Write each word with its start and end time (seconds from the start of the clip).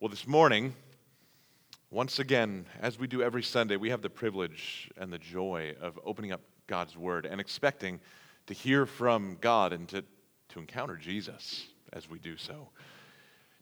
Well, 0.00 0.10
this 0.10 0.28
morning, 0.28 0.76
once 1.90 2.20
again, 2.20 2.66
as 2.80 3.00
we 3.00 3.08
do 3.08 3.20
every 3.20 3.42
Sunday, 3.42 3.74
we 3.74 3.90
have 3.90 4.00
the 4.00 4.08
privilege 4.08 4.88
and 4.96 5.12
the 5.12 5.18
joy 5.18 5.74
of 5.80 5.98
opening 6.04 6.30
up 6.30 6.40
God's 6.68 6.96
Word 6.96 7.26
and 7.26 7.40
expecting 7.40 7.98
to 8.46 8.54
hear 8.54 8.86
from 8.86 9.38
God 9.40 9.72
and 9.72 9.88
to, 9.88 10.04
to 10.50 10.60
encounter 10.60 10.94
Jesus 10.94 11.66
as 11.92 12.08
we 12.08 12.20
do 12.20 12.36
so. 12.36 12.68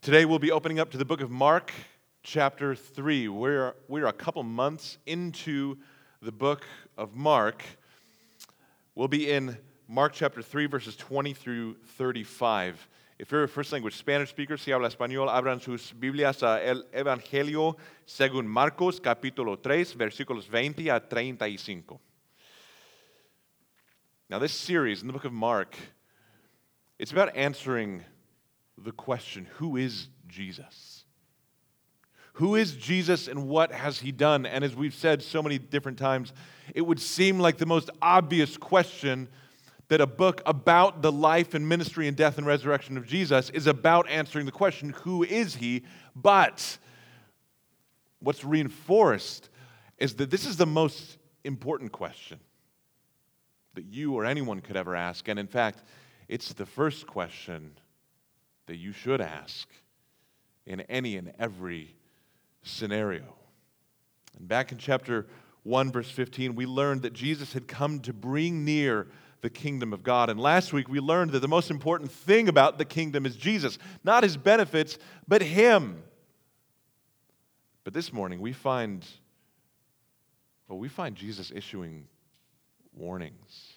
Today, 0.02 0.26
we'll 0.26 0.38
be 0.38 0.52
opening 0.52 0.78
up 0.78 0.90
to 0.90 0.98
the 0.98 1.06
book 1.06 1.22
of 1.22 1.30
Mark, 1.30 1.72
chapter 2.22 2.74
3. 2.74 3.28
We're, 3.28 3.72
we're 3.88 4.04
a 4.04 4.12
couple 4.12 4.42
months 4.42 4.98
into 5.06 5.78
the 6.20 6.32
book 6.32 6.66
of 6.98 7.14
Mark. 7.14 7.64
We'll 8.94 9.08
be 9.08 9.30
in 9.30 9.56
Mark 9.88 10.12
chapter 10.12 10.42
3, 10.42 10.66
verses 10.66 10.96
20 10.96 11.32
through 11.32 11.76
35. 11.96 12.86
If 13.18 13.32
you're 13.32 13.44
a 13.44 13.48
first 13.48 13.72
language 13.72 13.96
Spanish 13.96 14.28
speaker, 14.28 14.58
si 14.58 14.72
habla 14.72 14.90
español, 14.90 15.30
abran 15.30 15.58
sus 15.62 15.90
Biblias 15.90 16.42
a 16.42 16.62
el 16.62 16.82
Evangelio 16.92 17.76
según 18.06 18.46
Marcos, 18.46 19.00
capítulo 19.00 19.58
3, 19.62 19.94
versículos 19.94 20.46
20 20.50 20.90
a 20.90 21.00
35. 21.00 21.98
Now, 24.28 24.38
this 24.38 24.52
series 24.52 25.00
in 25.00 25.06
the 25.06 25.14
book 25.14 25.24
of 25.24 25.32
Mark, 25.32 25.76
it's 26.98 27.10
about 27.10 27.34
answering 27.34 28.04
the 28.76 28.92
question 28.92 29.46
who 29.54 29.78
is 29.78 30.08
Jesus? 30.28 31.04
Who 32.34 32.54
is 32.54 32.74
Jesus 32.76 33.28
and 33.28 33.48
what 33.48 33.72
has 33.72 33.98
he 33.98 34.12
done? 34.12 34.44
And 34.44 34.62
as 34.62 34.76
we've 34.76 34.94
said 34.94 35.22
so 35.22 35.42
many 35.42 35.56
different 35.56 35.96
times, 35.96 36.34
it 36.74 36.82
would 36.82 37.00
seem 37.00 37.40
like 37.40 37.56
the 37.56 37.64
most 37.64 37.88
obvious 38.02 38.58
question 38.58 39.28
that 39.88 40.00
a 40.00 40.06
book 40.06 40.42
about 40.46 41.02
the 41.02 41.12
life 41.12 41.54
and 41.54 41.68
ministry 41.68 42.08
and 42.08 42.16
death 42.16 42.38
and 42.38 42.46
resurrection 42.46 42.96
of 42.96 43.06
Jesus 43.06 43.50
is 43.50 43.66
about 43.66 44.08
answering 44.08 44.46
the 44.46 44.52
question, 44.52 44.90
who 44.90 45.22
is 45.22 45.54
he? 45.54 45.84
But 46.14 46.78
what's 48.20 48.44
reinforced 48.44 49.48
is 49.98 50.14
that 50.16 50.30
this 50.30 50.44
is 50.44 50.56
the 50.56 50.66
most 50.66 51.18
important 51.44 51.92
question 51.92 52.40
that 53.74 53.84
you 53.84 54.14
or 54.14 54.24
anyone 54.24 54.60
could 54.60 54.76
ever 54.76 54.96
ask. 54.96 55.28
And 55.28 55.38
in 55.38 55.46
fact, 55.46 55.82
it's 56.28 56.52
the 56.52 56.66
first 56.66 57.06
question 57.06 57.72
that 58.66 58.76
you 58.76 58.92
should 58.92 59.20
ask 59.20 59.68
in 60.66 60.80
any 60.82 61.16
and 61.16 61.32
every 61.38 61.94
scenario. 62.62 63.36
And 64.36 64.48
back 64.48 64.72
in 64.72 64.78
chapter 64.78 65.26
1, 65.62 65.92
verse 65.92 66.10
15, 66.10 66.54
we 66.56 66.66
learned 66.66 67.02
that 67.02 67.12
Jesus 67.12 67.52
had 67.52 67.68
come 67.68 68.00
to 68.00 68.12
bring 68.12 68.64
near 68.64 69.06
the 69.46 69.50
kingdom 69.50 69.92
of 69.92 70.02
God. 70.02 70.28
And 70.28 70.40
last 70.40 70.72
week 70.72 70.88
we 70.88 70.98
learned 70.98 71.30
that 71.30 71.38
the 71.38 71.46
most 71.46 71.70
important 71.70 72.10
thing 72.10 72.48
about 72.48 72.78
the 72.78 72.84
kingdom 72.84 73.24
is 73.24 73.36
Jesus, 73.36 73.78
not 74.02 74.24
his 74.24 74.36
benefits, 74.36 74.98
but 75.28 75.40
him. 75.40 76.02
But 77.84 77.94
this 77.94 78.12
morning 78.12 78.40
we 78.40 78.52
find 78.52 79.06
well, 80.66 80.80
we 80.80 80.88
find 80.88 81.14
Jesus 81.14 81.52
issuing 81.54 82.08
warnings 82.92 83.74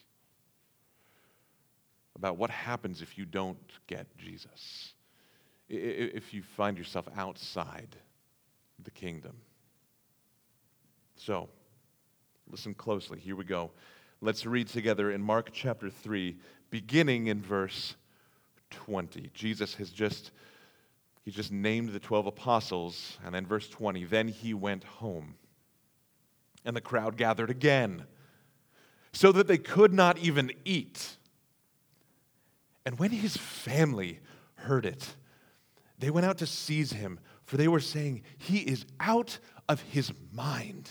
about 2.15 2.37
what 2.37 2.49
happens 2.49 3.03
if 3.03 3.15
you 3.15 3.25
don't 3.25 3.59
get 3.85 4.07
Jesus, 4.17 4.93
if 5.69 6.33
you 6.33 6.41
find 6.41 6.79
yourself 6.79 7.07
outside 7.15 7.95
the 8.83 8.89
kingdom. 8.89 9.35
So, 11.15 11.47
listen 12.49 12.73
closely. 12.73 13.19
Here 13.19 13.35
we 13.35 13.43
go. 13.43 13.69
Let's 14.21 14.45
read 14.45 14.67
together 14.67 15.11
in 15.11 15.21
Mark 15.21 15.49
chapter 15.53 15.89
3, 15.89 16.35
beginning 16.69 17.27
in 17.27 17.41
verse 17.41 17.95
20. 18.69 19.31
Jesus 19.33 19.75
has 19.75 19.89
just 19.89 20.31
he 21.23 21.31
just 21.31 21.51
named 21.51 21.89
the 21.89 21.99
12 21.99 22.27
apostles 22.27 23.17
and 23.23 23.35
then 23.35 23.45
verse 23.45 23.69
20, 23.69 24.03
then 24.05 24.27
he 24.27 24.53
went 24.53 24.83
home. 24.83 25.35
And 26.65 26.75
the 26.75 26.81
crowd 26.81 27.17
gathered 27.17 27.49
again, 27.49 28.05
so 29.13 29.31
that 29.31 29.47
they 29.47 29.57
could 29.57 29.93
not 29.93 30.17
even 30.17 30.51
eat. 30.65 31.17
And 32.85 32.99
when 32.99 33.11
his 33.11 33.37
family 33.37 34.19
heard 34.55 34.85
it, 34.85 35.15
they 35.97 36.09
went 36.09 36.25
out 36.25 36.39
to 36.39 36.45
seize 36.45 36.91
him, 36.91 37.19
for 37.45 37.57
they 37.57 37.67
were 37.67 37.79
saying, 37.79 38.23
He 38.37 38.59
is 38.59 38.85
out 38.99 39.39
of 39.69 39.81
his 39.81 40.11
mind. 40.33 40.89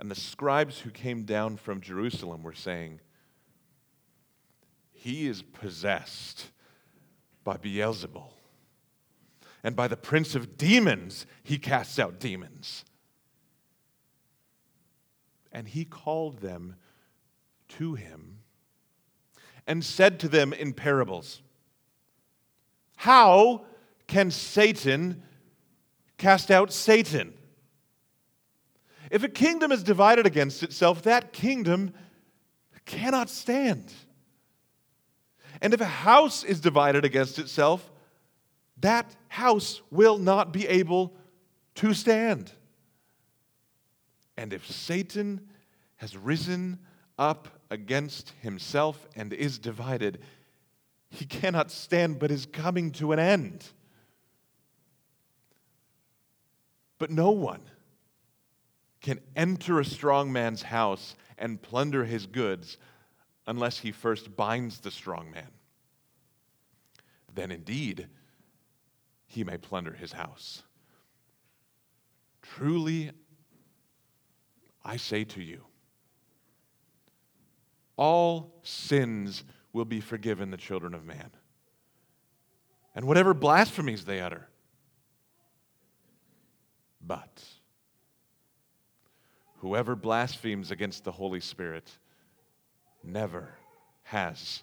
And 0.00 0.10
the 0.10 0.14
scribes 0.14 0.78
who 0.78 0.90
came 0.90 1.24
down 1.24 1.58
from 1.58 1.82
Jerusalem 1.82 2.42
were 2.42 2.54
saying, 2.54 3.00
He 4.92 5.26
is 5.26 5.42
possessed 5.42 6.46
by 7.44 7.58
Beelzebul. 7.58 8.32
And 9.62 9.76
by 9.76 9.88
the 9.88 9.98
prince 9.98 10.34
of 10.34 10.56
demons, 10.56 11.26
he 11.42 11.58
casts 11.58 11.98
out 11.98 12.18
demons. 12.18 12.86
And 15.52 15.68
he 15.68 15.84
called 15.84 16.38
them 16.38 16.76
to 17.68 17.94
him 17.94 18.38
and 19.66 19.84
said 19.84 20.18
to 20.20 20.28
them 20.28 20.54
in 20.54 20.72
parables, 20.72 21.42
How 22.96 23.66
can 24.06 24.30
Satan 24.30 25.22
cast 26.16 26.50
out 26.50 26.72
Satan? 26.72 27.34
If 29.10 29.24
a 29.24 29.28
kingdom 29.28 29.72
is 29.72 29.82
divided 29.82 30.24
against 30.24 30.62
itself, 30.62 31.02
that 31.02 31.32
kingdom 31.32 31.92
cannot 32.86 33.28
stand. 33.28 33.92
And 35.60 35.74
if 35.74 35.80
a 35.80 35.84
house 35.84 36.44
is 36.44 36.60
divided 36.60 37.04
against 37.04 37.38
itself, 37.38 37.90
that 38.78 39.14
house 39.28 39.82
will 39.90 40.16
not 40.16 40.52
be 40.52 40.66
able 40.68 41.14
to 41.76 41.92
stand. 41.92 42.52
And 44.36 44.52
if 44.52 44.66
Satan 44.66 45.48
has 45.96 46.16
risen 46.16 46.78
up 47.18 47.48
against 47.70 48.32
himself 48.40 49.06
and 49.14 49.32
is 49.32 49.58
divided, 49.58 50.20
he 51.10 51.26
cannot 51.26 51.70
stand 51.70 52.18
but 52.18 52.30
is 52.30 52.46
coming 52.46 52.92
to 52.92 53.12
an 53.12 53.18
end. 53.18 53.64
But 56.98 57.10
no 57.10 57.32
one 57.32 57.62
can 59.00 59.20
enter 59.34 59.80
a 59.80 59.84
strong 59.84 60.32
man's 60.32 60.62
house 60.62 61.16
and 61.38 61.60
plunder 61.60 62.04
his 62.04 62.26
goods 62.26 62.76
unless 63.46 63.78
he 63.78 63.92
first 63.92 64.36
binds 64.36 64.80
the 64.80 64.90
strong 64.90 65.30
man. 65.30 65.48
Then 67.34 67.50
indeed, 67.50 68.08
he 69.26 69.44
may 69.44 69.56
plunder 69.56 69.92
his 69.92 70.12
house. 70.12 70.62
Truly, 72.42 73.10
I 74.84 74.96
say 74.96 75.24
to 75.24 75.42
you, 75.42 75.64
all 77.96 78.60
sins 78.62 79.44
will 79.72 79.84
be 79.84 80.00
forgiven 80.00 80.50
the 80.50 80.56
children 80.56 80.94
of 80.94 81.04
man. 81.04 81.30
And 82.94 83.04
whatever 83.04 83.34
blasphemies 83.34 84.04
they 84.04 84.20
utter. 84.20 84.48
But 87.00 87.44
Whoever 89.60 89.94
blasphemes 89.94 90.70
against 90.70 91.04
the 91.04 91.12
Holy 91.12 91.40
Spirit 91.40 91.90
never 93.04 93.50
has 94.04 94.62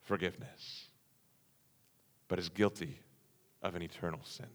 forgiveness, 0.00 0.86
but 2.26 2.40
is 2.40 2.48
guilty 2.48 2.98
of 3.62 3.76
an 3.76 3.82
eternal 3.82 4.18
sin. 4.24 4.48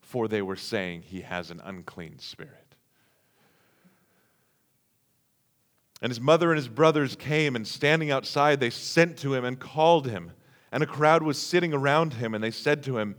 For 0.00 0.26
they 0.26 0.42
were 0.42 0.56
saying 0.56 1.02
he 1.02 1.20
has 1.20 1.52
an 1.52 1.60
unclean 1.62 2.18
spirit. 2.18 2.74
And 6.02 6.10
his 6.10 6.20
mother 6.20 6.50
and 6.50 6.56
his 6.56 6.66
brothers 6.66 7.14
came, 7.14 7.54
and 7.54 7.68
standing 7.68 8.10
outside, 8.10 8.58
they 8.58 8.70
sent 8.70 9.16
to 9.18 9.34
him 9.34 9.44
and 9.44 9.60
called 9.60 10.08
him. 10.08 10.32
And 10.72 10.82
a 10.82 10.86
crowd 10.86 11.22
was 11.22 11.38
sitting 11.38 11.72
around 11.72 12.14
him, 12.14 12.34
and 12.34 12.42
they 12.42 12.50
said 12.50 12.82
to 12.84 12.98
him, 12.98 13.14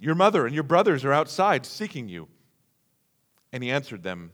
Your 0.00 0.16
mother 0.16 0.46
and 0.46 0.54
your 0.54 0.64
brothers 0.64 1.04
are 1.04 1.12
outside 1.12 1.64
seeking 1.64 2.08
you. 2.08 2.26
And 3.52 3.62
he 3.62 3.70
answered 3.70 4.02
them, 4.02 4.32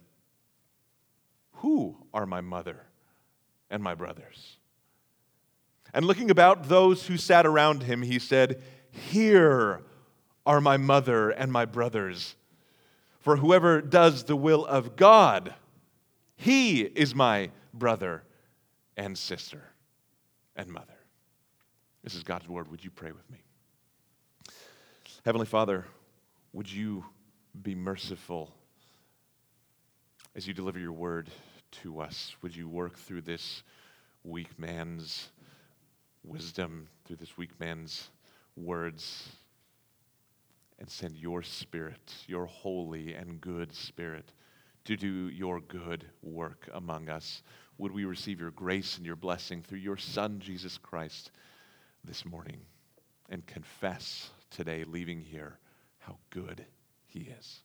Who 1.57 1.97
are 2.13 2.27
my 2.27 2.41
mother 2.41 2.87
and 3.71 3.83
my 3.83 3.95
brothers? 3.95 4.57
And 5.93 6.05
looking 6.05 6.31
about 6.31 6.69
those 6.69 7.07
who 7.07 7.17
sat 7.17 7.47
around 7.47 7.85
him, 7.85 8.03
he 8.03 8.19
said, 8.19 8.63
Here 8.91 9.83
are 10.45 10.61
my 10.61 10.77
mother 10.77 11.31
and 11.31 11.53
my 11.53 11.65
brothers. 11.65 12.35
For 13.21 13.37
whoever 13.37 13.81
does 13.81 14.25
the 14.25 14.37
will 14.37 14.67
of 14.67 14.97
God, 14.97 15.55
he 16.37 16.83
is 16.83 17.15
my 17.15 17.51
brother 17.73 18.25
and 18.97 19.17
sister 19.17 19.63
and 20.57 20.69
mother. 20.69 20.93
This 22.03 22.15
is 22.15 22.23
God's 22.23 22.49
word. 22.49 22.71
Would 22.71 22.85
you 22.85 22.91
pray 22.91 23.13
with 23.13 23.31
me? 23.31 23.39
Heavenly 25.25 25.47
Father, 25.47 25.87
would 26.53 26.71
you 26.71 27.05
be 27.63 27.75
merciful 27.75 28.53
as 30.35 30.47
you 30.47 30.55
deliver 30.55 30.79
your 30.79 30.93
word 30.93 31.31
to 31.83 32.01
us, 32.01 32.35
would 32.43 32.55
you 32.55 32.69
work 32.69 32.99
through 32.99 33.23
this 33.23 33.63
weak 34.25 34.59
man's 34.59 35.29
wisdom 36.25 36.89
through 37.05 37.17
this 37.17 37.37
weak 37.37 37.59
man's 37.61 38.09
words 38.57 39.29
and 40.79 40.89
send 40.89 41.17
your 41.17 41.43
spirit, 41.43 42.15
your 42.27 42.47
holy 42.47 43.15
and 43.15 43.41
good 43.41 43.73
spirit, 43.75 44.33
to 44.85 44.97
do 44.97 45.29
your 45.29 45.61
good 45.61 46.05
work 46.23 46.69
among 46.75 47.09
us. 47.09 47.43
Would 47.79 47.93
we 47.93 48.05
receive 48.05 48.41
your 48.41 48.51
grace 48.51 48.97
and 48.97 49.07
your 49.07 49.17
blessing 49.17 49.63
through 49.63 49.79
your 49.79 49.97
Son, 49.97 50.41
Jesus 50.41 50.79
Christ, 50.79 51.31
this 52.05 52.25
morning 52.25 52.61
and 53.31 53.47
confess 53.47 54.31
today, 54.51 54.85
leaving 54.85 55.21
here, 55.21 55.59
how 55.99 56.17
good 56.31 56.65
he 57.07 57.21
is. 57.39 57.61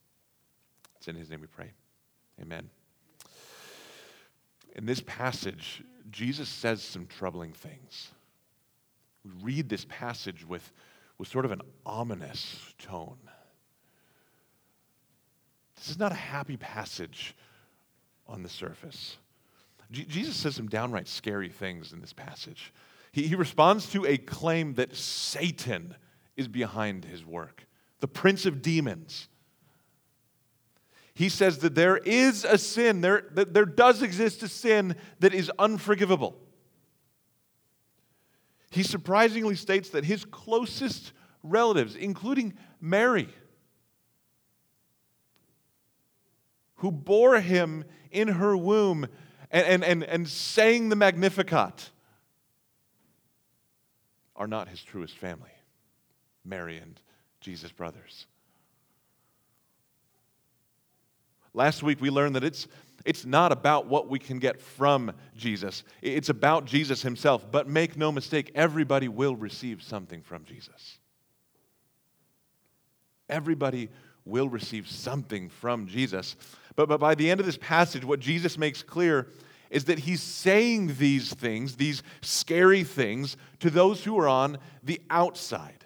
It's 0.97 1.07
in 1.07 1.15
his 1.15 1.29
name 1.29 1.41
we 1.41 1.47
pray. 1.47 1.71
Amen. 2.41 2.69
In 4.75 4.85
this 4.85 5.01
passage, 5.05 5.83
Jesus 6.11 6.49
says 6.49 6.81
some 6.81 7.05
troubling 7.05 7.53
things. 7.53 8.09
We 9.23 9.31
read 9.43 9.69
this 9.69 9.85
passage 9.89 10.47
with, 10.47 10.71
with 11.17 11.27
sort 11.27 11.45
of 11.45 11.51
an 11.51 11.61
ominous 11.85 12.73
tone. 12.77 13.17
This 15.75 15.89
is 15.89 15.99
not 15.99 16.11
a 16.11 16.15
happy 16.15 16.57
passage 16.57 17.35
on 18.27 18.43
the 18.43 18.49
surface. 18.49 19.17
Jesus 19.91 20.35
says 20.35 20.55
some 20.55 20.67
downright 20.67 21.07
scary 21.07 21.49
things 21.49 21.93
in 21.93 22.01
this 22.01 22.13
passage. 22.13 22.73
He, 23.11 23.27
he 23.27 23.35
responds 23.35 23.89
to 23.91 24.05
a 24.05 24.17
claim 24.17 24.75
that 24.75 24.95
Satan 24.95 25.95
is 26.37 26.47
behind 26.47 27.05
his 27.05 27.25
work, 27.25 27.65
the 28.01 28.07
prince 28.07 28.45
of 28.45 28.61
demons. 28.61 29.28
He 31.19 31.27
says 31.27 31.57
that 31.57 31.75
there 31.75 31.97
is 31.97 32.45
a 32.45 32.57
sin, 32.57 33.01
there, 33.01 33.25
that 33.33 33.53
there 33.53 33.65
does 33.65 34.01
exist 34.01 34.41
a 34.41 34.47
sin 34.47 34.95
that 35.19 35.33
is 35.33 35.51
unforgivable. 35.59 36.39
He 38.71 38.83
surprisingly 38.83 39.57
states 39.57 39.89
that 39.89 40.05
his 40.05 40.23
closest 40.23 41.11
relatives, 41.43 41.97
including 41.97 42.53
Mary, 42.79 43.27
who 46.75 46.89
bore 46.89 47.41
him 47.41 47.83
in 48.11 48.29
her 48.29 48.55
womb 48.55 49.05
and, 49.51 49.67
and, 49.67 49.83
and, 49.83 50.03
and 50.05 50.25
sang 50.25 50.87
the 50.87 50.95
Magnificat, 50.95 51.89
are 54.37 54.47
not 54.47 54.69
his 54.69 54.81
truest 54.81 55.17
family, 55.17 55.51
Mary 56.45 56.77
and 56.77 56.97
Jesus' 57.41 57.73
brothers. 57.73 58.25
Last 61.53 61.83
week 61.83 61.99
we 62.01 62.09
learned 62.09 62.35
that 62.35 62.43
it's, 62.43 62.67
it's 63.05 63.25
not 63.25 63.51
about 63.51 63.87
what 63.87 64.07
we 64.07 64.19
can 64.19 64.39
get 64.39 64.61
from 64.61 65.11
Jesus, 65.35 65.83
it's 66.01 66.29
about 66.29 66.65
Jesus 66.65 67.01
himself. 67.01 67.45
But 67.51 67.67
make 67.67 67.97
no 67.97 68.11
mistake, 68.11 68.51
everybody 68.55 69.07
will 69.07 69.35
receive 69.35 69.81
something 69.81 70.21
from 70.21 70.45
Jesus. 70.45 70.99
Everybody 73.29 73.89
will 74.25 74.49
receive 74.49 74.87
something 74.87 75.49
from 75.49 75.87
Jesus. 75.87 76.35
But, 76.75 76.89
but 76.89 76.99
by 76.99 77.15
the 77.15 77.29
end 77.29 77.39
of 77.39 77.45
this 77.45 77.57
passage, 77.57 78.03
what 78.03 78.19
Jesus 78.19 78.57
makes 78.57 78.81
clear 78.83 79.27
is 79.69 79.85
that 79.85 79.99
he's 79.99 80.21
saying 80.21 80.95
these 80.97 81.33
things, 81.33 81.75
these 81.75 82.01
scary 82.21 82.83
things, 82.83 83.37
to 83.59 83.69
those 83.69 84.03
who 84.03 84.17
are 84.19 84.27
on 84.27 84.57
the 84.83 84.99
outside. 85.09 85.78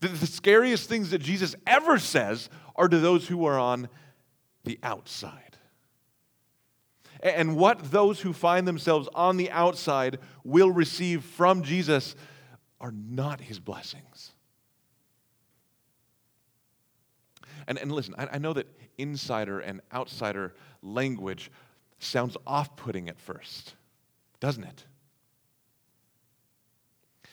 The, 0.00 0.08
the 0.08 0.26
scariest 0.26 0.88
things 0.88 1.10
that 1.10 1.18
Jesus 1.18 1.54
ever 1.66 1.98
says 1.98 2.48
are 2.76 2.88
to 2.88 2.98
those 2.98 3.26
who 3.26 3.44
are 3.46 3.58
on 3.58 3.88
the 4.64 4.78
outside. 4.82 5.56
And 7.20 7.56
what 7.56 7.90
those 7.90 8.20
who 8.20 8.32
find 8.32 8.66
themselves 8.66 9.08
on 9.14 9.36
the 9.36 9.50
outside 9.50 10.18
will 10.44 10.70
receive 10.70 11.24
from 11.24 11.62
Jesus 11.62 12.14
are 12.80 12.92
not 12.92 13.40
his 13.40 13.58
blessings. 13.58 14.32
And, 17.66 17.76
and 17.78 17.90
listen, 17.90 18.14
I, 18.16 18.28
I 18.32 18.38
know 18.38 18.52
that 18.52 18.66
insider 18.98 19.60
and 19.60 19.80
outsider 19.92 20.54
language 20.80 21.50
sounds 21.98 22.36
off 22.46 22.76
putting 22.76 23.08
at 23.08 23.18
first, 23.18 23.74
doesn't 24.38 24.64
it? 24.64 24.84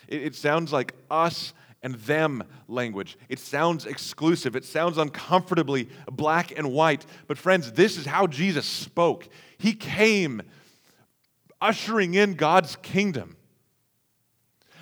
it? 0.08 0.24
It 0.24 0.36
sounds 0.36 0.74
like 0.74 0.94
us 1.12 1.54
and 1.86 1.94
them 1.94 2.44
language. 2.68 3.16
It 3.30 3.38
sounds 3.38 3.86
exclusive. 3.86 4.56
It 4.56 4.66
sounds 4.66 4.98
uncomfortably 4.98 5.88
black 6.12 6.52
and 6.58 6.72
white. 6.74 7.06
But, 7.28 7.38
friends, 7.38 7.74
this 7.74 7.96
is 7.96 8.08
how 8.08 8.26
Jesus 8.26 8.66
spoke. 8.66 9.30
He 9.60 9.74
came 9.74 10.42
ushering 11.62 12.16
in 12.16 12.34
God's 12.34 12.76
kingdom 12.78 13.38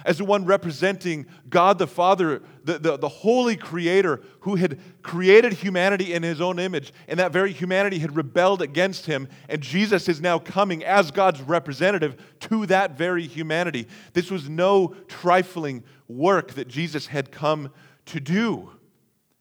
as 0.05 0.17
the 0.17 0.25
one 0.25 0.45
representing 0.45 1.25
God 1.49 1.77
the 1.77 1.87
Father, 1.87 2.41
the, 2.63 2.79
the, 2.79 2.97
the, 2.97 3.09
holy 3.09 3.55
creator 3.55 4.21
who 4.41 4.55
had 4.55 4.79
created 5.01 5.53
humanity 5.53 6.13
in 6.13 6.23
his 6.23 6.41
own 6.41 6.59
image, 6.59 6.93
and 7.07 7.19
that 7.19 7.31
very 7.31 7.51
humanity 7.51 7.99
had 7.99 8.15
rebelled 8.15 8.61
against 8.61 9.05
him. 9.05 9.27
And 9.49 9.61
Jesus 9.61 10.09
is 10.09 10.19
now 10.19 10.39
coming 10.39 10.83
as 10.83 11.11
God's 11.11 11.41
representative 11.41 12.21
to 12.41 12.65
that 12.67 12.97
very 12.97 13.25
humanity. 13.27 13.87
This 14.13 14.29
was 14.29 14.49
no 14.49 14.95
trifling 15.07 15.83
work 16.17 16.53
that 16.53 16.67
Jesus 16.67 17.07
had 17.07 17.31
come 17.31 17.71
to 18.07 18.19
do, 18.19 18.71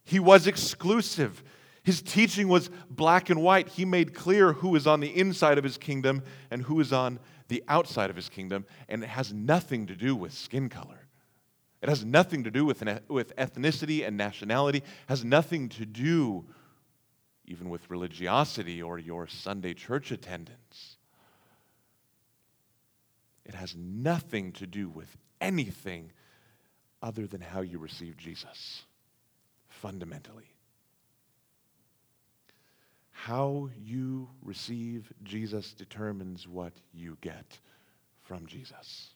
he 0.05 0.19
was 0.19 0.47
exclusive. 0.47 1.43
His 1.83 2.01
teaching 2.01 2.49
was 2.49 2.71
black 2.91 3.31
and 3.31 3.43
white. 3.43 3.69
He 3.69 3.85
made 3.85 4.15
clear 4.15 4.53
who 4.53 4.75
is 4.77 4.87
on 4.87 5.01
the 5.01 5.17
inside 5.17 5.59
of 5.59 5.65
his 5.65 5.79
kingdom 5.79 6.23
and 6.51 6.63
who 6.63 6.79
is 6.81 6.93
on 6.93 7.19
the 7.49 7.63
outside 7.69 8.09
of 8.09 8.17
his 8.17 8.29
kingdom, 8.29 8.65
and 8.89 9.03
it 9.03 9.09
has 9.09 9.33
nothing 9.33 9.87
to 9.87 9.95
do 9.95 10.17
with 10.17 10.33
skin 10.33 10.69
color. 10.69 11.07
It 11.83 11.89
has 11.89 12.05
nothing 12.05 12.45
to 12.45 12.51
do 12.51 12.65
with, 12.65 12.83
with 13.09 13.37
ethnicity 13.37 14.07
and 14.07 14.17
nationality, 14.17 14.79
it 14.79 14.85
has 15.07 15.25
nothing 15.25 15.69
to 15.71 15.85
do 15.85 16.47
even 17.45 17.69
with 17.69 17.91
religiosity 17.91 18.81
or 18.81 18.99
your 18.99 19.27
Sunday 19.27 19.75
church 19.75 20.11
attendance. 20.11 20.97
It 23.45 23.55
has 23.55 23.75
nothing 23.77 24.53
to 24.53 24.67
do 24.67 24.89
with 24.89 25.17
anything 25.41 26.13
other 27.03 27.27
than 27.27 27.41
how 27.41 27.61
you 27.61 27.79
receive 27.79 28.17
Jesus, 28.17 28.85
fundamentally. 29.69 30.55
How 33.11 33.69
you 33.77 34.29
receive 34.43 35.13
Jesus 35.23 35.75
determines 35.75 36.49
what 36.49 36.73
you 36.93 37.19
get 37.21 37.59
from 38.23 38.47
Jesus. 38.47 39.11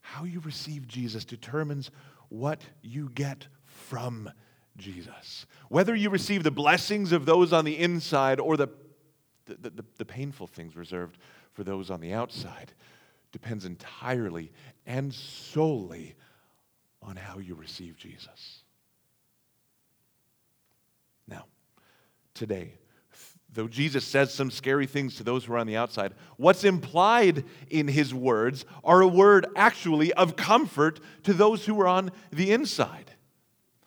How 0.00 0.24
you 0.24 0.40
receive 0.40 0.86
Jesus 0.86 1.24
determines 1.24 1.90
what 2.28 2.62
you 2.82 3.10
get 3.14 3.46
from 3.64 4.30
Jesus. 4.76 5.46
Whether 5.68 5.94
you 5.94 6.10
receive 6.10 6.42
the 6.42 6.50
blessings 6.50 7.12
of 7.12 7.26
those 7.26 7.52
on 7.52 7.64
the 7.64 7.78
inside 7.78 8.38
or 8.40 8.56
the, 8.56 8.68
the, 9.46 9.70
the, 9.70 9.84
the, 9.98 10.04
painful 10.04 10.46
things 10.46 10.76
reserved 10.76 11.18
for 11.52 11.64
those 11.64 11.90
on 11.90 12.00
the 12.00 12.12
outside 12.12 12.72
depends 13.32 13.64
entirely 13.64 14.52
and 14.86 15.12
solely 15.12 16.14
on 17.02 17.16
how 17.16 17.38
you 17.38 17.54
receive 17.54 17.96
Jesus. 17.96 18.62
Now, 21.28 21.44
today. 22.34 22.74
Though 23.52 23.68
Jesus 23.68 24.04
says 24.04 24.34
some 24.34 24.50
scary 24.50 24.86
things 24.86 25.16
to 25.16 25.24
those 25.24 25.44
who 25.44 25.54
are 25.54 25.58
on 25.58 25.66
the 25.66 25.78
outside, 25.78 26.12
what's 26.36 26.62
implied 26.62 27.44
in 27.70 27.88
his 27.88 28.12
words 28.12 28.66
are 28.84 29.00
a 29.00 29.08
word 29.08 29.46
actually 29.56 30.12
of 30.12 30.36
comfort 30.36 31.00
to 31.22 31.32
those 31.32 31.64
who 31.64 31.80
are 31.80 31.88
on 31.88 32.10
the 32.30 32.52
inside. 32.52 33.12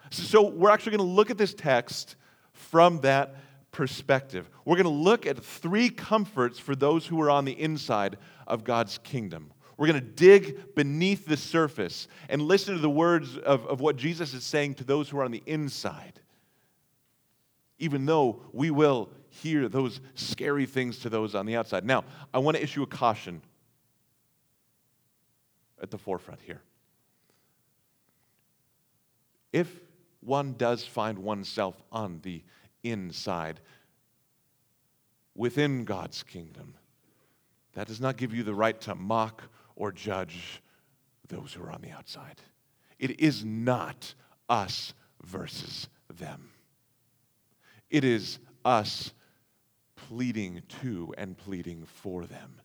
So 0.10 0.50
we're 0.50 0.72
actually 0.72 0.98
going 0.98 1.08
to 1.08 1.16
look 1.16 1.30
at 1.30 1.38
this 1.38 1.54
text 1.54 2.16
from 2.54 3.02
that 3.02 3.36
perspective. 3.72 4.50
We're 4.66 4.78
going 4.78 4.86
to 4.86 4.90
look 4.90 5.28
at 5.28 5.38
three 5.38 5.90
comforts 5.90 6.58
for 6.58 6.76
those 6.76 7.06
who 7.06 7.22
are 7.22 7.30
on 7.30 7.46
the 7.46 7.60
inside 7.60 8.18
of 8.48 8.64
God's 8.64 8.98
kingdom. 8.98 9.52
We're 9.80 9.88
going 9.88 10.00
to 10.00 10.06
dig 10.06 10.76
beneath 10.76 11.26
the 11.26 11.38
surface 11.38 12.08
and 12.28 12.44
listen 12.44 12.76
to 12.76 12.82
the 12.82 12.90
words 12.90 13.36
of, 13.38 13.66
of 13.66 13.82
what 13.82 13.96
Jesus 13.96 14.36
is 14.36 14.44
saying 14.44 14.76
to 14.76 14.84
those 14.84 15.10
who 15.10 15.18
are 15.18 15.24
on 15.24 15.32
the 15.32 15.42
inside 15.48 16.20
even 17.80 18.06
though 18.06 18.42
we 18.52 18.70
will 18.70 19.10
hear 19.30 19.68
those 19.70 20.02
scary 20.16 20.66
things 20.66 21.00
to 21.00 21.10
those 21.10 21.34
on 21.34 21.46
the 21.46 21.56
outside. 21.56 21.86
Now, 21.86 22.04
I 22.34 22.40
want 22.40 22.58
to 22.58 22.64
issue 22.64 22.84
a 22.84 22.88
caution 22.88 23.42
at 25.82 25.90
the 25.90 25.98
forefront 25.98 26.42
here. 26.42 26.62
If 29.52 29.80
one 30.20 30.54
does 30.58 30.86
find 30.86 31.20
oneself 31.20 31.82
on 31.92 32.20
the 32.22 32.44
inside 32.84 33.62
within 35.36 35.86
God's 35.86 36.22
kingdom, 36.22 36.76
that 37.74 37.88
does 37.88 38.02
not 38.02 38.18
give 38.18 38.34
you 38.34 38.44
the 38.44 38.54
right 38.54 38.80
to 38.82 38.96
mock 38.96 39.44
or 39.80 39.92
judge 39.92 40.62
those 41.28 41.54
who 41.54 41.64
are 41.64 41.72
on 41.72 41.82
the 41.82 41.90
outside. 41.90 42.36
It 43.00 43.20
is 43.20 43.44
not 43.44 44.14
us 44.48 44.94
versus 45.24 45.88
them. 46.14 46.52
It 47.90 48.04
is 48.04 48.38
us 48.64 49.14
pleading 49.96 50.62
to 50.82 51.14
and 51.18 51.36
pleading 51.36 51.86
for 51.86 52.26
them 52.26 52.62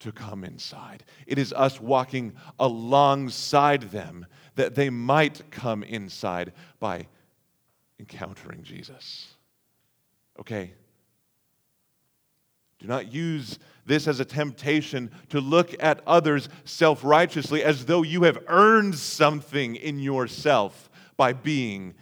to 0.00 0.12
come 0.12 0.44
inside. 0.44 1.02
It 1.26 1.38
is 1.38 1.52
us 1.52 1.80
walking 1.80 2.34
alongside 2.60 3.82
them 3.90 4.26
that 4.54 4.74
they 4.74 4.90
might 4.90 5.50
come 5.50 5.82
inside 5.82 6.52
by 6.78 7.06
encountering 7.98 8.62
Jesus. 8.62 9.34
Okay? 10.38 10.74
Do 12.78 12.86
not 12.86 13.12
use 13.12 13.58
this 13.86 14.06
as 14.06 14.20
a 14.20 14.24
temptation 14.24 15.10
to 15.30 15.40
look 15.40 15.74
at 15.82 16.00
others 16.06 16.48
self 16.64 17.02
righteously 17.02 17.64
as 17.64 17.86
though 17.86 18.02
you 18.02 18.22
have 18.22 18.38
earned 18.46 18.94
something 18.94 19.76
in 19.76 19.98
yourself 19.98 20.88
by 21.16 21.32
being 21.32 21.94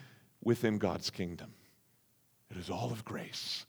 within 0.44 0.78
God's 0.78 1.10
kingdom. 1.10 1.54
It 2.50 2.58
is 2.58 2.70
all 2.70 2.92
of 2.92 3.04
grace. 3.04 3.64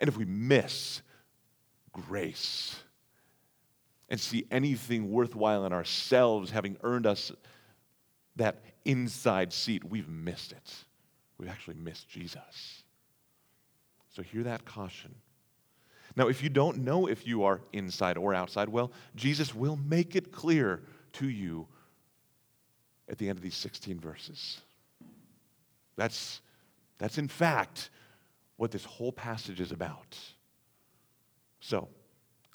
And 0.00 0.08
if 0.08 0.16
we 0.16 0.24
miss 0.24 1.02
grace 1.92 2.76
and 4.08 4.18
see 4.18 4.46
anything 4.50 5.10
worthwhile 5.10 5.64
in 5.64 5.72
ourselves 5.72 6.50
having 6.50 6.76
earned 6.82 7.06
us 7.06 7.30
that 8.36 8.62
inside 8.84 9.52
seat, 9.52 9.84
we've 9.84 10.08
missed 10.08 10.52
it. 10.52 10.74
We've 11.38 11.50
actually 11.50 11.76
missed 11.76 12.08
Jesus. 12.08 12.84
So 14.10 14.22
hear 14.22 14.42
that 14.44 14.64
caution. 14.64 15.14
Now, 16.16 16.28
if 16.28 16.42
you 16.42 16.48
don't 16.48 16.78
know 16.78 17.06
if 17.06 17.26
you 17.26 17.44
are 17.44 17.60
inside 17.72 18.18
or 18.18 18.34
outside, 18.34 18.68
well, 18.68 18.92
Jesus 19.16 19.54
will 19.54 19.76
make 19.76 20.14
it 20.14 20.32
clear 20.32 20.82
to 21.14 21.28
you 21.28 21.66
at 23.08 23.18
the 23.18 23.28
end 23.28 23.38
of 23.38 23.42
these 23.42 23.56
16 23.56 23.98
verses. 23.98 24.60
That's, 25.96 26.40
that's 26.98 27.18
in 27.18 27.28
fact 27.28 27.90
what 28.56 28.70
this 28.70 28.84
whole 28.84 29.12
passage 29.12 29.60
is 29.60 29.72
about. 29.72 30.18
So, 31.60 31.88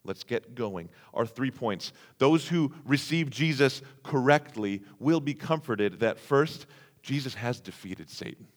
let's 0.04 0.24
get 0.24 0.56
going. 0.56 0.90
Our 1.14 1.26
three 1.26 1.52
points. 1.52 1.94
Those 2.18 2.48
who 2.48 2.74
receive 2.86 3.30
Jesus 3.30 3.82
correctly 4.04 4.84
will 5.00 5.20
be 5.20 5.34
comforted 5.34 6.00
that 6.00 6.20
first, 6.20 6.66
Jesus 7.02 7.34
has 7.36 7.60
defeated 7.60 8.10
Satan 8.10 8.48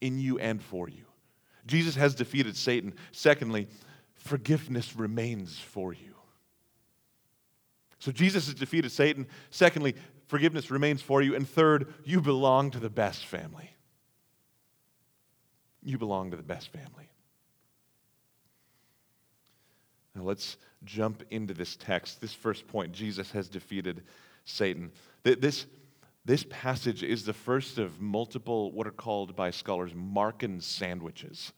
in 0.00 0.18
you 0.18 0.38
and 0.38 0.60
for 0.60 0.88
you. 0.88 1.04
Jesus 1.66 1.94
has 1.96 2.14
defeated 2.14 2.56
Satan. 2.56 2.94
Secondly, 3.12 3.68
forgiveness 4.14 4.96
remains 4.96 5.58
for 5.58 5.92
you. 5.92 6.14
So 7.98 8.10
Jesus 8.10 8.46
has 8.46 8.54
defeated 8.54 8.90
Satan. 8.90 9.26
Secondly, 9.50 9.94
forgiveness 10.26 10.70
remains 10.70 11.00
for 11.02 11.22
you. 11.22 11.36
And 11.36 11.48
third, 11.48 11.94
you 12.04 12.20
belong 12.20 12.72
to 12.72 12.80
the 12.80 12.90
best 12.90 13.26
family. 13.26 13.70
You 15.82 15.98
belong 15.98 16.30
to 16.32 16.36
the 16.36 16.42
best 16.42 16.72
family. 16.72 17.10
Now 20.14 20.22
let's 20.22 20.56
jump 20.84 21.22
into 21.30 21.54
this 21.54 21.76
text. 21.76 22.20
This 22.20 22.34
first 22.34 22.66
point 22.66 22.92
Jesus 22.92 23.30
has 23.30 23.48
defeated 23.48 24.02
Satan. 24.44 24.90
This 25.22 25.66
this 26.24 26.44
passage 26.48 27.02
is 27.02 27.24
the 27.24 27.32
first 27.32 27.78
of 27.78 28.00
multiple, 28.00 28.72
what 28.72 28.86
are 28.86 28.92
called 28.92 29.34
by 29.34 29.50
scholars, 29.50 29.92
Markan 29.92 30.62
sandwiches, 30.62 31.52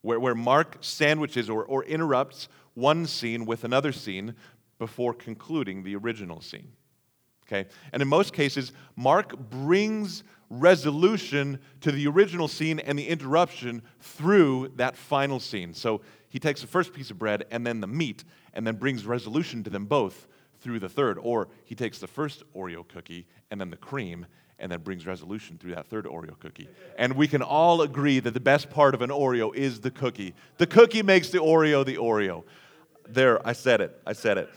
where, 0.00 0.18
where 0.18 0.34
Mark 0.34 0.78
sandwiches 0.80 1.50
or, 1.50 1.64
or 1.64 1.84
interrupts 1.84 2.48
one 2.74 3.06
scene 3.06 3.44
with 3.44 3.64
another 3.64 3.92
scene 3.92 4.34
before 4.78 5.12
concluding 5.12 5.82
the 5.82 5.96
original 5.96 6.40
scene. 6.40 6.72
Okay? 7.46 7.68
And 7.92 8.00
in 8.00 8.08
most 8.08 8.32
cases, 8.32 8.72
Mark 8.96 9.36
brings 9.36 10.24
resolution 10.48 11.58
to 11.80 11.92
the 11.92 12.06
original 12.06 12.48
scene 12.48 12.78
and 12.80 12.98
the 12.98 13.08
interruption 13.08 13.82
through 14.00 14.72
that 14.76 14.96
final 14.96 15.40
scene. 15.40 15.74
So 15.74 16.00
he 16.28 16.38
takes 16.38 16.62
the 16.62 16.66
first 16.66 16.92
piece 16.92 17.10
of 17.10 17.18
bread 17.18 17.44
and 17.50 17.66
then 17.66 17.80
the 17.80 17.86
meat 17.86 18.24
and 18.54 18.66
then 18.66 18.76
brings 18.76 19.04
resolution 19.04 19.62
to 19.64 19.70
them 19.70 19.84
both 19.84 20.26
through 20.64 20.80
the 20.80 20.88
third. 20.88 21.18
Or 21.20 21.48
he 21.64 21.76
takes 21.76 21.98
the 21.98 22.08
first 22.08 22.42
Oreo 22.56 22.88
cookie 22.88 23.26
and 23.52 23.60
then 23.60 23.70
the 23.70 23.76
cream 23.76 24.26
and 24.58 24.72
then 24.72 24.80
brings 24.80 25.06
resolution 25.06 25.58
through 25.58 25.74
that 25.74 25.86
third 25.86 26.06
Oreo 26.06 26.38
cookie. 26.40 26.68
And 26.98 27.14
we 27.14 27.28
can 27.28 27.42
all 27.42 27.82
agree 27.82 28.18
that 28.20 28.32
the 28.32 28.40
best 28.40 28.70
part 28.70 28.94
of 28.94 29.02
an 29.02 29.10
Oreo 29.10 29.54
is 29.54 29.80
the 29.80 29.90
cookie. 29.90 30.34
The 30.58 30.66
cookie 30.66 31.02
makes 31.02 31.28
the 31.28 31.38
Oreo 31.38 31.84
the 31.84 31.96
Oreo. 31.96 32.44
There, 33.06 33.46
I 33.46 33.52
said 33.52 33.80
it. 33.80 34.00
I 34.06 34.14
said 34.14 34.38
it. 34.38 34.50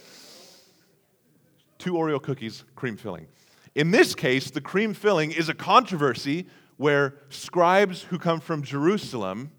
Two 1.78 1.94
Oreo 1.94 2.22
cookies, 2.22 2.64
cream 2.76 2.96
filling. 2.96 3.28
In 3.76 3.92
this 3.92 4.16
case, 4.16 4.50
the 4.50 4.62
cream 4.62 4.94
filling 4.94 5.32
is 5.32 5.50
a 5.50 5.54
controversy 5.54 6.48
where 6.78 7.16
scribes 7.30 8.04
who 8.04 8.18
come 8.18 8.40
from 8.40 8.64
Jerusalem 8.64 9.52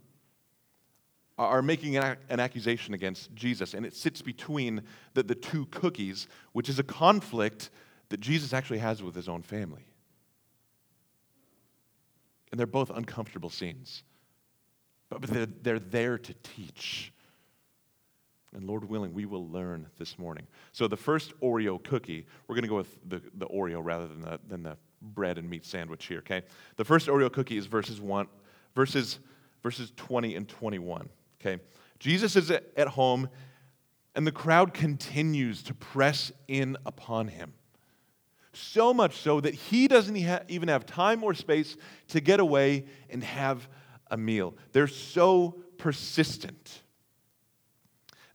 are 1.38 1.62
making 1.62 1.96
an, 1.96 2.16
accusation 2.30 2.94
against 2.94 3.34
Jesus, 3.34 3.74
and 3.74 3.86
it 3.86 3.94
sits 3.94 4.22
between 4.22 4.82
the, 5.14 5.22
the 5.22 5.34
two 5.34 5.66
cookies, 5.66 6.26
which 6.52 6.68
is 6.68 6.78
a 6.78 6.82
conflict 6.82 7.70
that 8.08 8.20
Jesus 8.20 8.52
actually 8.52 8.78
has 8.78 9.02
with 9.02 9.14
his 9.14 9.28
own 9.28 9.42
family. 9.42 9.86
And 12.50 12.58
they're 12.58 12.66
both 12.66 12.90
uncomfortable 12.90 13.50
scenes, 13.50 14.02
but, 15.10 15.20
but 15.20 15.30
they're, 15.30 15.46
they're 15.46 15.78
there 15.78 16.18
to 16.18 16.34
teach. 16.42 17.12
And 18.54 18.64
Lord 18.64 18.88
willing, 18.88 19.12
we 19.12 19.26
will 19.26 19.46
learn 19.48 19.86
this 19.98 20.18
morning. 20.18 20.46
So, 20.72 20.88
the 20.88 20.96
first 20.96 21.38
Oreo 21.40 21.82
cookie, 21.82 22.26
we're 22.46 22.54
going 22.54 22.62
to 22.62 22.68
go 22.68 22.76
with 22.76 22.98
the, 23.06 23.20
the 23.34 23.46
Oreo 23.46 23.84
rather 23.84 24.08
than 24.08 24.22
the, 24.22 24.40
than 24.48 24.62
the 24.62 24.76
bread 25.02 25.36
and 25.36 25.48
meat 25.48 25.66
sandwich 25.66 26.06
here, 26.06 26.18
okay? 26.18 26.42
The 26.76 26.84
first 26.84 27.08
Oreo 27.08 27.30
cookie 27.30 27.58
is 27.58 27.66
verses, 27.66 28.00
one, 28.00 28.26
verses, 28.74 29.18
verses 29.62 29.92
20 29.96 30.34
and 30.34 30.48
21. 30.48 31.10
Okay? 31.40 31.62
Jesus 31.98 32.36
is 32.36 32.50
at 32.50 32.88
home, 32.88 33.28
and 34.14 34.26
the 34.26 34.32
crowd 34.32 34.74
continues 34.74 35.62
to 35.64 35.74
press 35.74 36.32
in 36.46 36.76
upon 36.86 37.28
him. 37.28 37.54
So 38.52 38.92
much 38.92 39.16
so 39.16 39.40
that 39.40 39.54
he 39.54 39.88
doesn't 39.88 40.16
even 40.48 40.68
have 40.68 40.86
time 40.86 41.22
or 41.22 41.34
space 41.34 41.76
to 42.08 42.20
get 42.20 42.40
away 42.40 42.86
and 43.10 43.22
have 43.22 43.68
a 44.10 44.16
meal. 44.16 44.54
They're 44.72 44.88
so 44.88 45.62
persistent. 45.76 46.82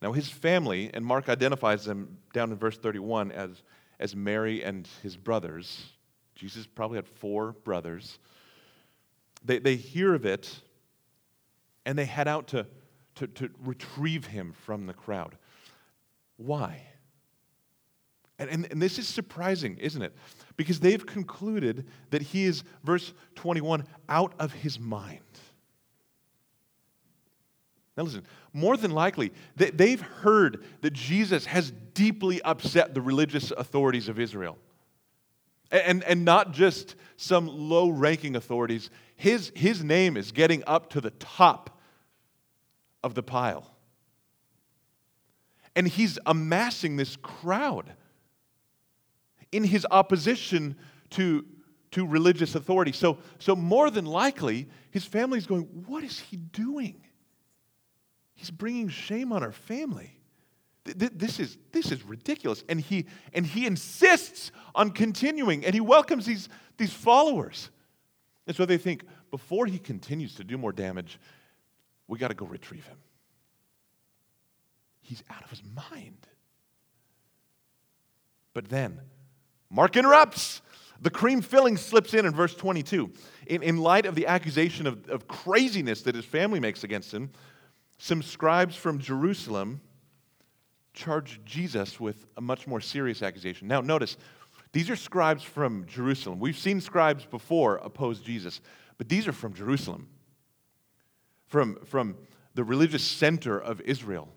Now, 0.02 0.12
his 0.12 0.30
family, 0.30 0.92
and 0.94 1.06
Mark 1.06 1.30
identifies 1.30 1.86
them 1.86 2.18
down 2.34 2.52
in 2.52 2.58
verse 2.58 2.78
31 2.78 3.32
as, 3.32 3.64
as 4.00 4.16
Mary 4.16 4.64
and 4.64 4.88
his 5.02 5.16
brothers. 5.16 5.92
Jesus 6.36 6.68
probably 6.68 6.98
had 6.98 7.08
four 7.08 7.54
brothers. 7.64 8.20
They, 9.46 9.60
they 9.60 9.76
hear 9.76 10.14
of 10.14 10.26
it 10.26 10.62
and 11.86 11.98
they 11.98 12.06
head 12.06 12.28
out 12.28 12.48
to 12.50 12.66
to, 13.16 13.28
to 13.28 13.50
retrieve 13.64 14.26
him 14.26 14.54
from 14.66 14.86
the 14.86 14.94
crowd. 14.94 15.38
Why? 16.38 16.84
And, 18.40 18.50
and, 18.50 18.68
and, 18.72 18.82
this 18.82 18.98
is 18.98 19.08
surprising, 19.08 19.78
isn't 19.78 20.02
it? 20.02 20.16
Because 20.58 20.80
they've 20.80 21.06
concluded 21.06 21.88
that 22.10 22.22
he 22.22 22.46
is, 22.46 22.64
verse 22.84 23.14
21, 23.36 23.86
out 24.10 24.34
of 24.40 24.52
his 24.52 24.80
mind. 24.80 25.20
Now, 27.96 28.04
listen, 28.04 28.24
more 28.54 28.76
than 28.76 28.92
likely, 28.92 29.32
they've 29.56 30.02
heard 30.02 30.64
that 30.82 30.94
Jesus 30.94 31.46
has 31.46 31.72
deeply 31.94 32.42
upset 32.42 32.96
the 32.96 33.02
religious 33.02 33.52
authorities 33.52 34.10
of 34.10 34.20
Israel. 34.20 34.58
And, 35.72 36.04
and 36.04 36.26
not 36.26 36.54
just 36.54 36.96
some 37.18 37.48
low 37.48 37.90
ranking 37.90 38.36
authorities. 38.36 38.90
His, 39.16 39.52
his 39.56 39.84
name 39.84 40.18
is 40.18 40.32
getting 40.32 40.64
up 40.68 40.90
to 40.92 41.02
the 41.02 41.12
top 41.12 41.73
of 43.04 43.14
the 43.16 43.24
pile. 43.24 43.70
And 45.76 45.88
he's 45.88 46.20
amassing 46.26 46.98
this 46.98 47.16
crowd 47.16 47.94
in 49.52 49.64
his 49.64 49.86
opposition 49.90 50.76
to, 51.12 51.46
to 51.92 52.06
religious 52.06 52.56
authority. 52.56 52.92
So, 52.92 53.18
so, 53.40 53.56
more 53.56 53.90
than 53.90 54.06
likely, 54.06 54.68
his 54.92 55.06
family's 55.06 55.46
going, 55.46 55.64
What 55.88 56.04
is 56.04 56.20
he 56.20 56.38
doing? 56.38 57.02
He's 58.36 58.52
bringing 58.52 58.90
shame 58.90 59.32
on 59.32 59.44
our 59.44 59.52
family. 59.52 60.20
This 60.86 61.40
is, 61.40 61.58
this 61.72 61.94
is 61.94 62.04
ridiculous. 62.04 62.64
And 62.68 62.82
he, 62.82 63.06
and 63.32 63.46
he 63.46 63.66
insists 63.66 64.52
on 64.76 64.92
continuing, 64.92 65.64
and 65.66 65.74
he 65.74 65.80
welcomes 65.80 66.26
these, 66.26 66.50
these 66.78 66.92
followers. 66.92 67.70
And 68.48 68.56
so 68.56 68.66
they 68.66 68.78
think, 68.78 69.06
before 69.32 69.66
he 69.66 69.80
continues 69.80 70.36
to 70.36 70.44
do 70.44 70.58
more 70.58 70.74
damage, 70.74 71.20
we 72.08 72.18
got 72.18 72.30
to 72.30 72.34
go 72.34 72.46
retrieve 72.46 72.86
him. 72.86 72.98
He's 75.02 75.24
out 75.30 75.44
of 75.44 75.50
his 75.50 75.62
mind. 75.76 76.28
But 78.54 78.70
then, 78.70 79.02
Mark 79.70 79.98
interrupts. 79.98 80.62
The 81.02 81.10
cream 81.10 81.42
filling 81.42 81.76
slips 81.76 82.14
in 82.14 82.26
in 82.26 82.34
verse 82.34 82.56
22. 82.56 83.12
In, 83.48 83.64
in 83.64 83.78
light 83.78 84.06
of 84.06 84.16
the 84.16 84.28
accusation 84.28 84.88
of, 84.88 85.10
of 85.10 85.28
craziness 85.28 86.04
that 86.04 86.16
his 86.16 86.24
family 86.24 86.60
makes 86.62 86.84
against 86.84 87.14
him, 87.14 87.32
some 87.98 88.22
scribes 88.22 88.76
from 88.76 89.00
Jerusalem 89.00 89.82
charge 90.94 91.42
Jesus 91.44 92.00
with 92.00 92.26
a 92.38 92.42
much 92.42 92.68
more 92.68 92.80
serious 92.80 93.22
accusation. 93.22 93.68
Now, 93.68 93.82
notice, 93.82 94.16
these 94.72 94.90
are 94.90 94.96
scribes 94.96 95.44
from 95.44 95.86
Jerusalem. 95.88 96.40
We've 96.40 96.58
seen 96.58 96.80
scribes 96.80 97.26
before 97.26 97.78
oppose 97.78 98.20
Jesus, 98.20 98.62
but 98.98 99.10
these 99.10 99.28
are 99.28 99.34
from 99.34 99.54
Jerusalem 99.54 100.08
from, 101.54 101.78
from 101.86 102.18
the 102.56 102.64
religious 102.64 103.04
center 103.04 103.60
of 103.60 103.80
Israel. 103.82 104.28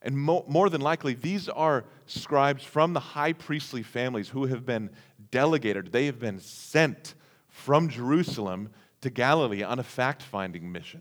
And 0.00 0.16
mo- 0.16 0.44
more 0.46 0.70
than 0.70 0.80
likely, 0.80 1.14
these 1.14 1.48
are 1.48 1.84
scribes 2.06 2.62
from 2.62 2.92
the 2.92 3.00
high 3.00 3.32
priestly 3.32 3.82
families 3.82 4.28
who 4.28 4.46
have 4.46 4.64
been 4.64 4.90
delegated, 5.32 5.90
they 5.90 6.06
have 6.06 6.20
been 6.20 6.38
sent 6.38 7.14
from 7.48 7.88
Jerusalem 7.88 8.70
to 9.00 9.10
Galilee 9.10 9.64
on 9.64 9.80
a 9.80 9.82
fact 9.82 10.22
finding 10.22 10.70
mission. 10.70 11.00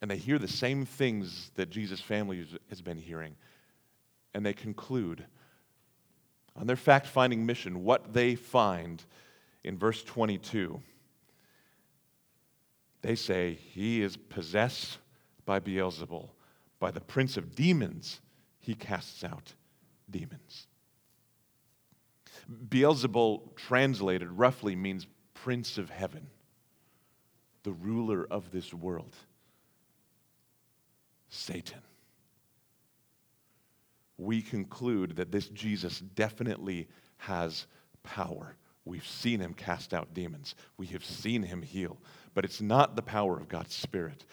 And 0.00 0.08
they 0.08 0.18
hear 0.18 0.38
the 0.38 0.46
same 0.46 0.86
things 0.86 1.50
that 1.56 1.68
Jesus' 1.68 2.00
family 2.00 2.46
has 2.68 2.80
been 2.80 2.96
hearing. 2.96 3.34
And 4.34 4.46
they 4.46 4.52
conclude 4.52 5.26
on 6.54 6.68
their 6.68 6.76
fact 6.76 7.08
finding 7.08 7.44
mission 7.44 7.82
what 7.82 8.12
they 8.12 8.36
find 8.36 9.04
in 9.64 9.78
verse 9.78 10.02
22. 10.02 10.80
They 13.02 13.14
say, 13.14 13.58
He 13.72 14.02
is 14.02 14.16
possessed 14.16 14.98
by 15.44 15.60
Beelzebul. 15.60 16.30
By 16.78 16.90
the 16.90 17.00
prince 17.00 17.36
of 17.36 17.54
demons, 17.54 18.20
he 18.58 18.74
casts 18.74 19.22
out 19.22 19.54
demons. 20.10 20.66
Beelzebul, 22.68 23.54
translated 23.56 24.30
roughly, 24.30 24.74
means 24.74 25.06
prince 25.34 25.78
of 25.78 25.90
heaven, 25.90 26.26
the 27.62 27.72
ruler 27.72 28.26
of 28.30 28.50
this 28.50 28.72
world. 28.72 29.14
Satan. 31.28 31.80
We 34.18 34.42
conclude 34.42 35.16
that 35.16 35.32
this 35.32 35.48
Jesus 35.48 36.00
definitely 36.00 36.88
has 37.18 37.66
power. 38.02 38.56
We've 38.90 39.06
seen 39.06 39.38
him 39.38 39.54
cast 39.54 39.94
out 39.94 40.14
demons, 40.14 40.56
we 40.76 40.86
have 40.88 41.04
seen 41.04 41.44
him 41.44 41.62
heal. 41.62 41.96
But 42.34 42.44
it's 42.44 42.60
not 42.60 42.96
the 42.96 43.02
power 43.02 43.38
of 43.38 43.48
God's 43.48 43.72
Spirit, 43.72 44.24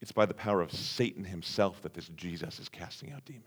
it's 0.00 0.12
by 0.12 0.24
the 0.24 0.32
power 0.32 0.62
of 0.62 0.72
Satan 0.72 1.24
himself 1.24 1.82
that 1.82 1.92
this 1.92 2.08
Jesus 2.16 2.58
is 2.58 2.70
casting 2.70 3.12
out 3.12 3.26
demons. 3.26 3.44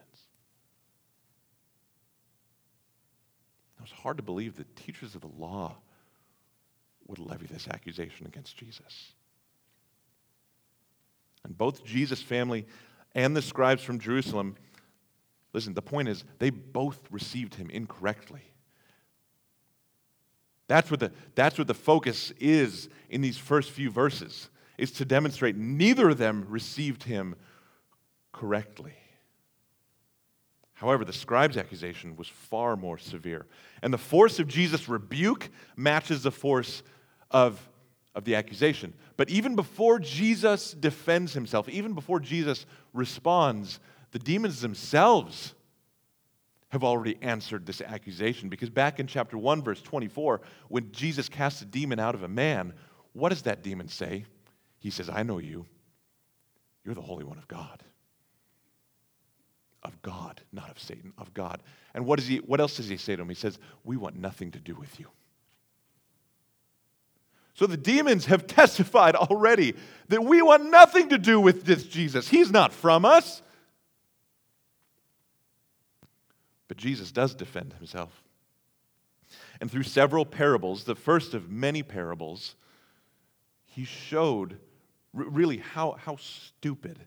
It 3.80 3.82
was 3.82 3.92
hard 3.92 4.18
to 4.18 4.24
believe 4.24 4.58
that 4.58 4.76
teachers 4.76 5.16
of 5.16 5.22
the 5.22 5.32
law 5.36 5.78
would 7.08 7.18
levy 7.18 7.48
this 7.48 7.68
accusation 7.68 8.28
against 8.28 8.56
Jesus. 8.56 9.14
And 11.44 11.58
both 11.58 11.84
Jesus' 11.84 12.22
family 12.22 12.68
and 13.16 13.36
the 13.36 13.42
scribes 13.42 13.82
from 13.82 13.98
Jerusalem, 13.98 14.56
listen, 15.54 15.74
the 15.74 15.82
point 15.82 16.08
is 16.08 16.24
they 16.38 16.52
both 16.52 17.00
received 17.10 17.56
him 17.56 17.72
incorrectly. 17.72 18.44
That's 20.72 20.90
what 20.90 21.02
the, 21.02 21.12
that's 21.36 21.58
what 21.58 21.68
the 21.68 21.74
focus 21.74 22.32
is 22.40 22.88
in 23.10 23.20
these 23.20 23.38
first 23.38 23.72
few 23.72 23.92
verses, 23.92 24.50
is 24.78 24.94
to 24.94 25.04
demonstrate 25.04 25.58
neither 25.58 26.12
of 26.12 26.18
them 26.18 26.46
received 26.48 27.04
him 27.04 27.36
correctly. 28.32 28.94
However, 30.76 31.04
the 31.04 31.12
scribe's 31.12 31.58
accusation 31.58 32.16
was 32.16 32.30
far 32.30 32.78
more 32.78 32.98
severe. 32.98 33.48
And 33.84 33.94
the 33.94 33.98
force 33.98 34.40
of 34.40 34.48
Jesus' 34.48 34.88
rebuke 34.88 35.50
matches 35.76 36.24
the 36.24 36.32
force 36.32 36.84
of, 37.32 37.60
of 38.16 38.24
the 38.24 38.36
accusation. 38.36 38.94
But 39.18 39.30
even 39.30 39.58
before 39.58 40.00
Jesus 40.00 40.72
defends 40.72 41.34
himself, 41.34 41.68
even 41.68 41.92
before 41.92 42.22
Jesus 42.22 42.66
responds, 42.94 43.82
the 44.12 44.20
demons 44.20 44.62
themselves 44.62 45.54
have 46.72 46.84
already 46.84 47.18
answered 47.22 47.66
this 47.66 47.82
accusation. 47.82 48.50
Because 48.50 48.70
back 48.70 49.00
in 49.00 49.08
chapter 49.08 49.38
1, 49.38 49.62
verse 49.62 49.82
24, 49.82 50.42
when 50.70 50.92
Jesus 50.92 51.28
casts 51.28 51.62
a 51.62 51.66
demon 51.66 52.00
out 52.00 52.16
of 52.16 52.24
a 52.24 52.28
man, 52.28 52.74
what 53.14 53.30
does 53.30 53.42
that 53.44 53.62
demon 53.62 53.90
say? 53.90 54.26
He 54.80 54.90
says, 54.90 55.10
I 55.10 55.24
know 55.24 55.38
you. 55.38 55.66
You're 56.86 56.96
the 56.96 57.02
Holy 57.02 57.26
One 57.26 57.38
of 57.38 57.48
God. 57.48 57.84
Of 59.84 60.02
God, 60.02 60.42
not 60.54 60.70
of 60.70 60.80
Satan, 60.80 61.12
of 61.18 61.34
God. 61.34 61.62
And 61.94 62.06
what, 62.06 62.20
is 62.20 62.28
he, 62.28 62.38
what 62.38 62.62
else 62.62 62.78
does 62.78 62.88
he 62.88 62.98
say 62.98 63.16
to 63.16 63.22
him? 63.22 63.30
He 63.30 63.36
says, 63.36 63.60
We 63.84 63.98
want 63.98 64.16
nothing 64.16 64.52
to 64.52 64.60
do 64.60 64.76
with 64.76 65.00
you. 65.00 65.08
So 67.54 67.68
the 67.68 67.78
demons 67.78 68.28
have 68.28 68.48
testified 68.48 69.16
already 69.16 69.76
that 70.08 70.24
we 70.24 70.42
want 70.42 70.70
nothing 70.72 71.10
to 71.10 71.18
do 71.18 71.40
with 71.40 71.66
this 71.66 71.84
Jesus. 71.84 72.30
He's 72.30 72.52
not 72.52 72.72
from 72.72 73.04
us. 73.04 73.42
But 76.72 76.78
Jesus 76.78 77.12
does 77.12 77.36
defend 77.36 77.74
himself. 77.74 78.24
And 79.60 79.70
through 79.70 79.84
several 79.84 80.26
parables, 80.26 80.86
the 80.86 80.96
first 80.96 81.34
of 81.34 81.52
many 81.52 81.84
parables, 81.84 82.56
he 83.66 83.84
showed 83.84 84.58
really 85.12 85.58
how, 85.58 85.98
how 86.00 86.16
stupid 86.16 86.98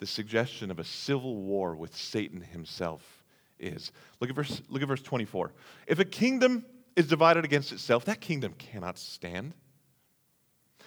the 0.00 0.06
suggestion 0.06 0.70
of 0.70 0.78
a 0.78 0.84
civil 0.84 1.36
war 1.36 1.74
with 1.74 1.96
Satan 1.96 2.42
himself 2.42 3.24
is. 3.58 3.90
Look 4.20 4.28
at, 4.28 4.36
verse, 4.36 4.60
look 4.68 4.82
at 4.82 4.88
verse 4.88 5.00
24. 5.00 5.50
If 5.86 5.98
a 5.98 6.04
kingdom 6.04 6.66
is 6.94 7.06
divided 7.06 7.46
against 7.46 7.72
itself, 7.72 8.04
that 8.04 8.20
kingdom 8.20 8.52
cannot 8.58 8.98
stand. 8.98 9.54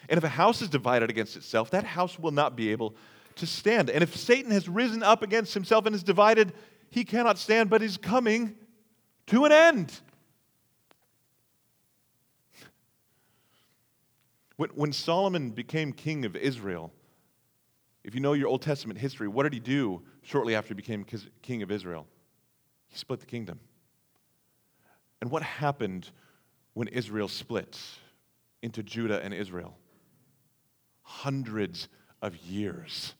And 0.08 0.20
if 0.20 0.24
a 0.24 0.30
house 0.30 0.62
is 0.62 0.70
divided 0.70 1.10
against 1.10 1.36
itself, 1.36 1.72
that 1.72 1.84
house 1.84 2.20
will 2.20 2.30
not 2.30 2.56
be 2.56 2.70
able 2.70 2.96
to 3.38 3.48
stand. 3.48 3.89
And 3.89 4.04
if 4.04 4.15
Satan 4.15 4.52
has 4.52 4.70
risen 4.70 5.02
up 5.02 5.24
against 5.24 5.56
himself 5.56 5.88
and 5.88 5.96
is 5.96 6.04
divided, 6.04 6.54
he 6.89 7.04
cannot 7.04 7.38
stand, 7.38 7.69
but 7.69 7.82
is 7.82 7.97
coming 7.97 8.56
to 9.28 9.45
an 9.45 9.52
end. 9.52 9.99
When, 14.75 14.91
Solomon 14.91 15.52
became 15.52 15.93
king 15.93 16.25
of 16.25 16.36
Israel, 16.36 16.91
if 18.04 18.13
you 18.13 18.19
know 18.19 18.34
your 18.34 18.49
Old 18.49 18.62
Testament 18.62 18.99
history, 18.99 19.30
what 19.30 19.43
did 19.43 19.54
he 19.54 19.60
do 19.60 20.02
shortly 20.21 20.54
after 20.54 20.69
he 20.69 20.73
became 20.73 21.06
king 21.41 21.62
of 21.62 21.71
Israel? 21.71 22.08
He 22.89 22.97
split 22.97 23.21
the 23.21 23.25
kingdom. 23.25 23.60
And 25.21 25.32
what 25.32 25.43
happened 25.43 26.10
when 26.73 26.89
Israel 26.89 27.30
split 27.30 27.80
into 28.62 28.84
Judah 28.84 29.23
and 29.23 29.34
Israel? 29.34 29.78
Hundreds 31.04 31.88
of 32.21 32.36
years 32.38 33.13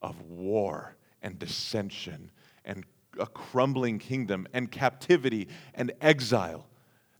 of 0.00 0.22
war 0.22 0.96
and 1.20 1.38
dissension 1.38 2.30
and 2.64 2.84
a 3.18 3.26
crumbling 3.26 3.98
kingdom 3.98 4.46
and 4.52 4.70
captivity 4.70 5.48
and 5.74 5.92
exile 6.00 6.66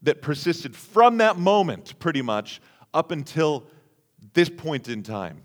that 0.02 0.22
persisted 0.22 0.74
from 0.74 1.18
that 1.18 1.38
moment, 1.38 1.98
pretty 1.98 2.22
much, 2.22 2.60
up 2.92 3.10
until 3.10 3.66
this 4.34 4.48
point 4.48 4.88
in 4.88 5.02
time. 5.02 5.42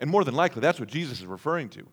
And 0.00 0.10
more 0.10 0.24
than 0.24 0.34
likely, 0.34 0.60
that's 0.60 0.80
what 0.80 0.88
Jesus 0.88 1.20
is 1.20 1.26
referring 1.26 1.68
to. 1.70 1.86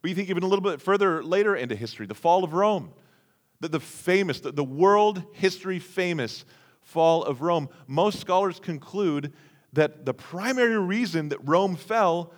But 0.00 0.08
you 0.08 0.14
think 0.14 0.30
even 0.30 0.42
a 0.42 0.46
little 0.46 0.62
bit 0.62 0.80
further 0.80 1.22
later 1.22 1.54
into 1.56 1.76
history, 1.76 2.06
the 2.06 2.14
fall 2.14 2.44
of 2.44 2.54
Rome, 2.54 2.92
the, 3.60 3.68
the 3.68 3.80
famous, 3.80 4.40
the, 4.40 4.52
the 4.52 4.64
world 4.64 5.22
history 5.32 5.78
famous 5.78 6.44
fall 6.80 7.24
of 7.24 7.42
Rome. 7.42 7.68
Most 7.86 8.20
scholars 8.20 8.60
conclude 8.60 9.32
that 9.72 10.06
the 10.06 10.14
primary 10.14 10.78
reason 10.78 11.28
that 11.30 11.46
Rome 11.46 11.76
fell 11.76 12.32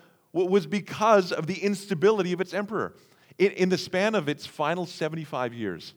was 0.46 0.66
because 0.66 1.32
of 1.32 1.46
the 1.46 1.58
instability 1.62 2.32
of 2.32 2.40
its 2.40 2.54
emperor. 2.54 2.94
In, 3.38 3.52
in 3.52 3.68
the 3.68 3.78
span 3.78 4.14
of 4.14 4.28
its 4.28 4.46
final 4.46 4.86
75 4.86 5.54
years, 5.54 5.94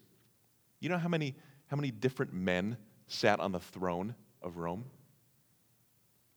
you 0.80 0.90
know 0.90 0.98
how 0.98 1.10
many, 1.10 1.36
how 1.68 1.76
many 1.76 1.92
different 1.92 2.34
men 2.34 2.78
sat 3.08 3.40
on 3.40 3.52
the 3.52 3.60
throne 3.60 4.16
of 4.42 4.58
Rome? 4.58 4.86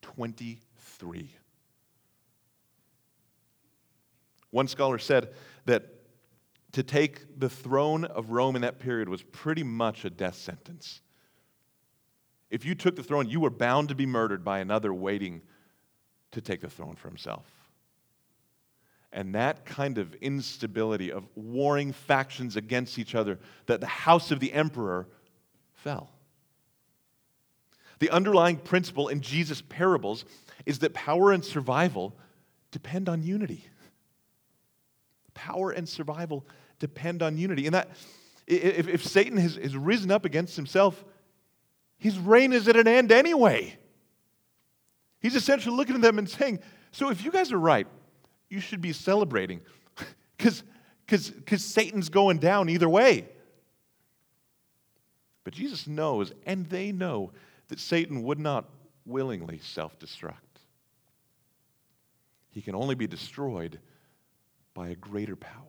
23. 0.03 1.31
One 4.51 4.69
scholar 4.69 4.99
said 4.99 5.33
that 5.65 5.95
to 6.73 6.83
take 6.83 7.39
the 7.39 7.49
throne 7.49 8.05
of 8.05 8.31
Rome 8.31 8.57
in 8.57 8.63
that 8.63 8.79
period 8.79 9.09
was 9.09 9.23
pretty 9.23 9.63
much 9.63 10.05
a 10.05 10.11
death 10.11 10.37
sentence. 10.37 11.01
If 12.51 12.65
you 12.65 12.75
took 12.75 12.97
the 12.97 13.03
throne, 13.03 13.29
you 13.29 13.41
were 13.41 13.51
bound 13.51 13.89
to 13.89 13.95
be 13.95 14.07
murdered 14.07 14.45
by 14.45 14.61
another 14.61 14.93
waiting 14.93 15.43
to 16.33 16.41
take 16.41 16.61
the 16.61 16.71
throne 16.71 16.95
for 16.97 17.09
himself. 17.09 17.47
And 19.15 19.37
that 19.37 19.65
kind 19.65 19.99
of 19.99 20.13
instability 20.17 21.13
of 21.13 21.25
warring 21.37 21.93
factions 21.93 22.57
against 22.57 22.99
each 22.99 23.15
other, 23.15 23.39
that 23.67 23.81
the 23.81 23.87
house 23.87 24.33
of 24.33 24.41
the 24.41 24.53
emperor 24.53 25.07
fell. 25.73 26.11
The 28.01 28.11
underlying 28.11 28.57
principle 28.57 29.07
in 29.07 29.21
Jesus' 29.21 29.63
parables 29.63 30.25
is 30.67 30.81
that 30.81 30.95
power 30.95 31.31
and 31.31 31.45
survival 31.45 32.17
depend 32.73 33.09
on 33.09 33.23
unity. 33.23 33.65
Power 35.33 35.71
and 35.71 35.89
survival 35.89 36.45
depend 36.81 37.23
on 37.23 37.39
unity. 37.39 37.67
And 37.67 37.75
that 37.77 37.91
if, 38.49 38.89
if 38.89 39.05
Satan 39.05 39.39
has, 39.39 39.55
has 39.55 39.77
risen 39.77 40.11
up 40.11 40.25
against 40.25 40.57
himself, 40.57 41.05
his 41.99 42.19
reign 42.19 42.53
is 42.53 42.67
at 42.67 42.75
an 42.75 42.89
end 42.89 43.13
anyway. 43.13 43.79
He's 45.21 45.37
essentially 45.37 45.77
looking 45.77 45.95
at 45.95 46.03
them 46.03 46.19
and 46.19 46.29
saying, 46.29 46.59
So 46.91 47.11
if 47.11 47.25
you 47.25 47.31
guys 47.31 47.53
are 47.53 47.61
right, 47.61 47.87
you 48.55 48.61
should 48.61 48.81
be 48.81 48.93
celebrating 48.93 49.61
because 50.39 50.63
Satan's 51.57 52.09
going 52.09 52.39
down 52.39 52.69
either 52.69 52.89
way. 52.89 53.29
But 55.43 55.53
Jesus 55.53 55.87
knows, 55.87 56.33
and 56.47 56.67
they 56.67 56.93
know, 56.93 57.33
that 57.69 57.81
Satan 57.81 58.23
would 58.23 58.39
not 58.39 58.71
willingly 59.05 59.59
self 59.59 59.99
destruct. 59.99 60.37
He 62.51 62.63
can 62.63 62.75
only 62.75 62.95
be 62.95 63.09
destroyed 63.09 63.81
by 64.73 64.89
a 64.89 64.95
greater 64.95 65.37
power. 65.37 65.61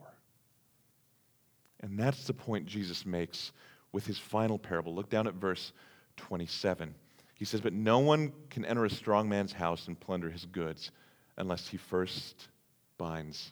And 1.81 1.99
that's 1.99 2.25
the 2.25 2.33
point 2.33 2.67
Jesus 2.67 3.05
makes 3.05 3.51
with 3.91 4.05
his 4.05 4.19
final 4.19 4.59
parable. 4.59 4.93
Look 4.93 5.09
down 5.09 5.27
at 5.27 5.33
verse 5.33 5.73
27. 6.17 6.93
He 7.33 7.45
says, 7.45 7.61
But 7.61 7.73
no 7.73 7.99
one 7.99 8.31
can 8.49 8.63
enter 8.65 8.85
a 8.85 8.89
strong 8.89 9.27
man's 9.27 9.53
house 9.53 9.87
and 9.87 9.99
plunder 9.99 10.29
his 10.29 10.45
goods 10.45 10.91
unless 11.37 11.67
he 11.67 11.77
first 11.77 12.47
binds 12.97 13.51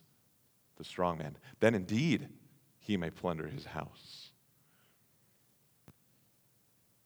the 0.78 0.84
strong 0.84 1.18
man. 1.18 1.38
Then 1.60 1.76
indeed 1.76 2.28
he 2.80 2.98
may 2.98 3.10
plunder 3.10 3.48
his 3.48 3.66
house. 3.66 4.32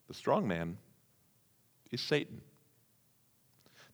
The 0.07 0.13
strong 0.13 0.47
man 0.47 0.77
is 1.91 2.01
Satan. 2.01 2.41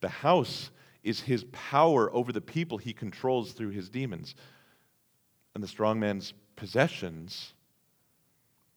The 0.01 0.09
house 0.09 0.69
is 1.03 1.21
his 1.21 1.45
power 1.51 2.13
over 2.13 2.31
the 2.31 2.41
people 2.41 2.77
he 2.77 2.93
controls 2.93 3.53
through 3.53 3.69
his 3.69 3.89
demons. 3.89 4.35
And 5.55 5.63
the 5.63 5.67
strong 5.67 5.99
man's 5.99 6.33
possessions 6.55 7.53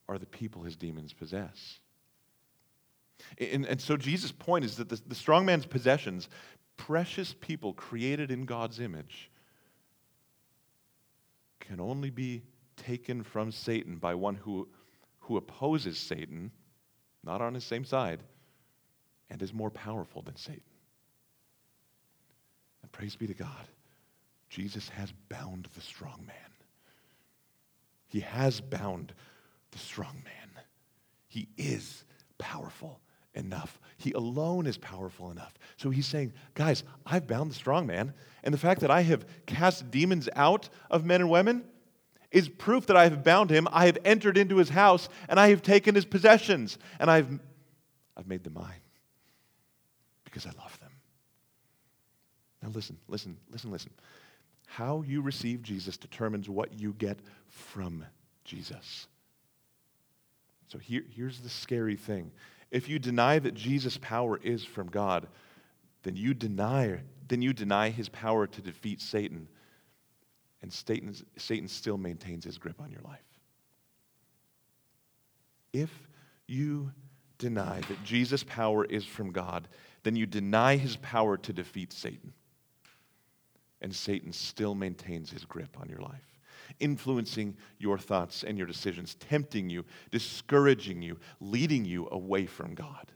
are 0.08 0.18
the 0.18 0.26
people 0.26 0.62
his 0.62 0.76
demons 0.76 1.12
possess. 1.12 1.80
And, 3.38 3.66
and 3.66 3.80
so 3.80 3.96
Jesus' 3.96 4.32
point 4.32 4.64
is 4.64 4.76
that 4.76 4.88
the, 4.88 5.00
the 5.06 5.14
strong 5.14 5.46
man's 5.46 5.66
possessions, 5.66 6.28
precious 6.76 7.34
people 7.40 7.72
created 7.72 8.30
in 8.30 8.44
God's 8.44 8.80
image, 8.80 9.30
can 11.66 11.80
only 11.80 12.10
be 12.10 12.42
taken 12.76 13.22
from 13.22 13.50
Satan 13.50 13.96
by 13.96 14.14
one 14.14 14.34
who, 14.34 14.68
who 15.20 15.36
opposes 15.36 15.98
Satan, 15.98 16.50
not 17.24 17.40
on 17.40 17.54
his 17.54 17.64
same 17.64 17.84
side, 17.84 18.20
and 19.30 19.42
is 19.42 19.52
more 19.52 19.70
powerful 19.70 20.22
than 20.22 20.36
Satan. 20.36 20.62
And 22.82 22.92
praise 22.92 23.16
be 23.16 23.26
to 23.26 23.34
God, 23.34 23.66
Jesus 24.48 24.88
has 24.90 25.12
bound 25.28 25.68
the 25.74 25.80
strong 25.80 26.22
man. 26.26 26.36
He 28.08 28.20
has 28.20 28.60
bound 28.60 29.12
the 29.72 29.78
strong 29.78 30.22
man. 30.24 30.62
He 31.26 31.48
is 31.56 32.04
powerful 32.38 33.00
enough. 33.36 33.78
He 33.98 34.12
alone 34.12 34.66
is 34.66 34.76
powerful 34.78 35.30
enough. 35.30 35.54
So 35.76 35.90
he's 35.90 36.06
saying, 36.06 36.32
guys, 36.54 36.82
I've 37.04 37.26
bound 37.26 37.50
the 37.50 37.54
strong 37.54 37.86
man. 37.86 38.12
And 38.42 38.52
the 38.52 38.58
fact 38.58 38.80
that 38.80 38.90
I 38.90 39.02
have 39.02 39.26
cast 39.46 39.90
demons 39.90 40.28
out 40.34 40.68
of 40.90 41.04
men 41.04 41.20
and 41.20 41.30
women 41.30 41.64
is 42.30 42.48
proof 42.48 42.86
that 42.86 42.96
I 42.96 43.04
have 43.04 43.22
bound 43.22 43.50
him. 43.50 43.68
I 43.70 43.86
have 43.86 43.98
entered 44.04 44.36
into 44.36 44.56
his 44.56 44.68
house 44.68 45.08
and 45.28 45.38
I 45.38 45.50
have 45.50 45.62
taken 45.62 45.94
his 45.94 46.04
possessions 46.04 46.78
and 46.98 47.10
I've, 47.10 47.28
I've 48.16 48.26
made 48.26 48.44
them 48.44 48.54
mine 48.54 48.80
because 50.24 50.46
I 50.46 50.50
love 50.60 50.78
them. 50.80 50.90
Now, 52.62 52.70
listen, 52.70 52.98
listen, 53.08 53.36
listen, 53.50 53.70
listen. 53.70 53.92
How 54.66 55.02
you 55.06 55.22
receive 55.22 55.62
Jesus 55.62 55.96
determines 55.96 56.48
what 56.48 56.78
you 56.78 56.92
get 56.98 57.18
from 57.48 58.04
Jesus. 58.44 59.06
So 60.68 60.78
here, 60.78 61.02
here's 61.08 61.40
the 61.40 61.48
scary 61.48 61.96
thing. 61.96 62.32
If 62.76 62.88
you 62.88 62.98
deny 62.98 63.38
that 63.38 63.54
Jesus' 63.54 63.98
power 64.00 64.38
is 64.42 64.64
from 64.64 64.88
God, 64.88 65.26
then 66.02 66.14
you 66.14 66.34
deny, 66.34 67.00
then 67.26 67.40
you 67.40 67.52
deny 67.52 67.88
his 67.88 68.08
power 68.08 68.46
to 68.46 68.60
defeat 68.60 69.00
Satan, 69.00 69.48
and 70.60 70.70
Satan, 70.70 71.14
Satan 71.36 71.68
still 71.68 71.96
maintains 71.96 72.44
his 72.44 72.58
grip 72.58 72.80
on 72.80 72.90
your 72.90 73.00
life. 73.00 73.24
If 75.72 75.90
you 76.46 76.92
deny 77.38 77.80
that 77.80 78.04
Jesus' 78.04 78.44
power 78.44 78.84
is 78.84 79.04
from 79.04 79.32
God, 79.32 79.68
then 80.02 80.14
you 80.14 80.26
deny 80.26 80.76
his 80.76 80.96
power 80.96 81.36
to 81.38 81.52
defeat 81.52 81.92
Satan 81.92 82.32
and 83.80 83.94
Satan 83.94 84.32
still 84.32 84.74
maintains 84.74 85.30
his 85.30 85.44
grip 85.44 85.78
on 85.80 85.88
your 85.88 86.00
life, 86.00 86.35
influencing 86.80 87.56
your 87.78 87.98
thoughts 87.98 88.44
and 88.44 88.56
your 88.58 88.66
decisions, 88.66 89.14
tempting 89.16 89.70
you, 89.70 89.84
discouraging 90.10 91.02
you, 91.02 91.18
leading 91.40 91.84
you 91.84 92.08
away 92.10 92.46
from 92.46 92.74
God. 92.74 93.12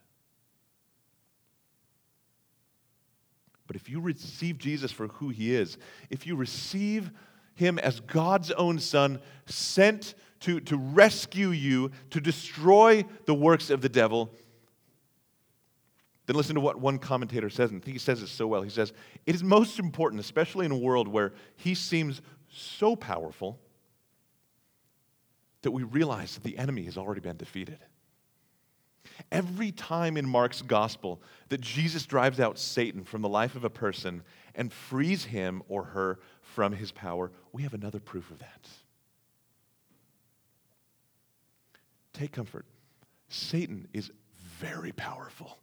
But 3.66 3.76
if 3.76 3.88
you 3.88 4.00
receive 4.00 4.58
Jesus 4.58 4.90
for 4.90 5.06
who 5.06 5.28
he 5.28 5.54
is, 5.54 5.78
if 6.10 6.26
you 6.26 6.34
receive 6.34 7.12
him 7.54 7.78
as 7.78 8.00
God's 8.00 8.50
own 8.50 8.80
son, 8.80 9.20
sent 9.46 10.14
to, 10.40 10.58
to 10.60 10.76
rescue 10.76 11.50
you, 11.50 11.92
to 12.10 12.20
destroy 12.20 13.04
the 13.26 13.34
works 13.34 13.70
of 13.70 13.80
the 13.80 13.88
devil, 13.88 14.32
then 16.26 16.36
listen 16.36 16.54
to 16.54 16.60
what 16.60 16.80
one 16.80 16.98
commentator 16.98 17.50
says, 17.50 17.70
and 17.70 17.84
he 17.84 17.98
says 17.98 18.22
it 18.22 18.28
so 18.28 18.46
well. 18.46 18.62
He 18.62 18.70
says, 18.70 18.92
It 19.26 19.34
is 19.34 19.42
most 19.42 19.78
important, 19.78 20.20
especially 20.20 20.64
in 20.64 20.72
a 20.72 20.76
world 20.76 21.08
where 21.08 21.32
he 21.56 21.74
seems 21.74 22.22
so 22.50 22.96
powerful, 22.96 23.58
that 25.62 25.70
we 25.70 25.82
realize 25.82 26.34
that 26.34 26.42
the 26.42 26.56
enemy 26.58 26.84
has 26.84 26.96
already 26.96 27.20
been 27.20 27.36
defeated. 27.36 27.78
Every 29.30 29.72
time 29.72 30.16
in 30.16 30.28
Mark's 30.28 30.62
gospel 30.62 31.20
that 31.48 31.60
Jesus 31.60 32.06
drives 32.06 32.40
out 32.40 32.58
Satan 32.58 33.04
from 33.04 33.22
the 33.22 33.28
life 33.28 33.54
of 33.56 33.64
a 33.64 33.70
person 33.70 34.22
and 34.54 34.72
frees 34.72 35.24
him 35.24 35.62
or 35.68 35.84
her 35.84 36.18
from 36.42 36.72
his 36.72 36.92
power, 36.92 37.30
we 37.52 37.62
have 37.62 37.74
another 37.74 38.00
proof 38.00 38.30
of 38.30 38.38
that. 38.38 38.68
Take 42.12 42.32
comfort. 42.32 42.66
Satan 43.28 43.88
is 43.92 44.10
very 44.58 44.92
powerful. 44.92 45.58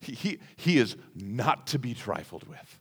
He, 0.00 0.12
he, 0.12 0.38
he 0.56 0.78
is 0.78 0.96
not 1.14 1.68
to 1.68 1.78
be 1.78 1.94
trifled 1.94 2.46
with. 2.46 2.80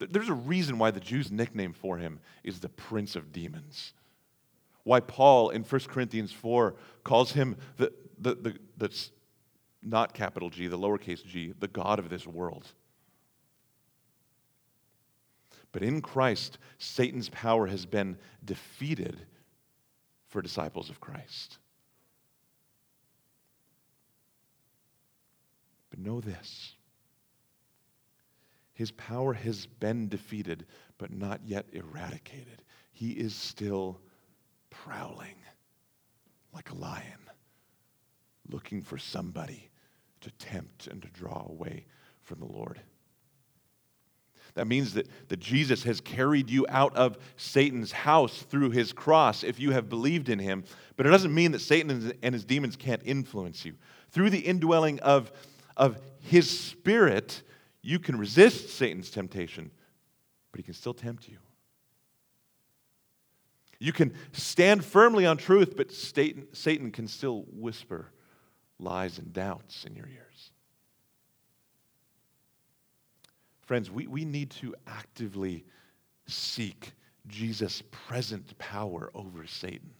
There's 0.00 0.30
a 0.30 0.34
reason 0.34 0.78
why 0.78 0.90
the 0.90 1.00
Jews' 1.00 1.30
nickname 1.30 1.74
for 1.74 1.98
him 1.98 2.20
is 2.42 2.60
the 2.60 2.70
Prince 2.70 3.16
of 3.16 3.32
Demons. 3.32 3.92
Why 4.84 5.00
Paul 5.00 5.50
in 5.50 5.62
1 5.62 5.80
Corinthians 5.88 6.32
4 6.32 6.74
calls 7.04 7.32
him 7.32 7.56
the, 7.76 7.92
the, 8.18 8.34
the, 8.34 8.56
the 8.78 9.08
not 9.82 10.14
capital 10.14 10.48
G, 10.48 10.66
the 10.68 10.78
lowercase 10.78 11.24
g, 11.24 11.52
the 11.58 11.68
God 11.68 11.98
of 11.98 12.08
this 12.08 12.26
world. 12.26 12.66
But 15.72 15.82
in 15.82 16.00
Christ, 16.00 16.58
Satan's 16.78 17.28
power 17.28 17.66
has 17.66 17.86
been 17.86 18.16
defeated 18.44 19.26
for 20.28 20.42
disciples 20.42 20.90
of 20.90 21.00
Christ. 21.00 21.58
But 25.90 25.98
know 25.98 26.20
this 26.20 26.74
his 28.80 28.92
power 28.92 29.34
has 29.34 29.66
been 29.66 30.08
defeated, 30.08 30.64
but 30.96 31.12
not 31.12 31.42
yet 31.44 31.66
eradicated. 31.74 32.62
He 32.92 33.10
is 33.10 33.34
still 33.34 34.00
prowling 34.70 35.34
like 36.54 36.70
a 36.70 36.74
lion, 36.74 37.28
looking 38.48 38.80
for 38.80 38.96
somebody 38.96 39.68
to 40.22 40.30
tempt 40.30 40.86
and 40.86 41.02
to 41.02 41.08
draw 41.08 41.46
away 41.50 41.84
from 42.22 42.38
the 42.38 42.46
Lord. 42.46 42.80
That 44.54 44.66
means 44.66 44.94
that, 44.94 45.08
that 45.28 45.40
Jesus 45.40 45.82
has 45.82 46.00
carried 46.00 46.48
you 46.48 46.64
out 46.70 46.96
of 46.96 47.18
Satan's 47.36 47.92
house 47.92 48.40
through 48.44 48.70
his 48.70 48.94
cross 48.94 49.44
if 49.44 49.60
you 49.60 49.72
have 49.72 49.90
believed 49.90 50.30
in 50.30 50.38
him. 50.38 50.64
But 50.96 51.04
it 51.04 51.10
doesn't 51.10 51.34
mean 51.34 51.52
that 51.52 51.60
Satan 51.60 52.14
and 52.22 52.34
his 52.34 52.46
demons 52.46 52.76
can't 52.76 53.02
influence 53.04 53.62
you. 53.62 53.74
Through 54.08 54.30
the 54.30 54.38
indwelling 54.38 55.00
of 55.00 55.30
of 55.76 55.98
his 56.20 56.48
spirit, 56.48 57.42
you 57.82 57.98
can 57.98 58.18
resist 58.18 58.70
Satan's 58.70 59.10
temptation, 59.10 59.70
but 60.52 60.58
he 60.58 60.62
can 60.62 60.74
still 60.74 60.94
tempt 60.94 61.28
you. 61.28 61.38
You 63.78 63.92
can 63.92 64.12
stand 64.32 64.84
firmly 64.84 65.24
on 65.24 65.38
truth, 65.38 65.74
but 65.76 65.90
Satan, 65.90 66.46
Satan 66.52 66.90
can 66.90 67.08
still 67.08 67.46
whisper 67.48 68.12
lies 68.78 69.18
and 69.18 69.32
doubts 69.32 69.84
in 69.84 69.96
your 69.96 70.06
ears. 70.06 70.50
Friends, 73.62 73.90
we, 73.90 74.06
we 74.06 74.24
need 74.24 74.50
to 74.50 74.74
actively 74.86 75.64
seek 76.26 76.92
Jesus' 77.26 77.82
present 77.90 78.58
power 78.58 79.10
over 79.14 79.46
Satan. 79.46 79.90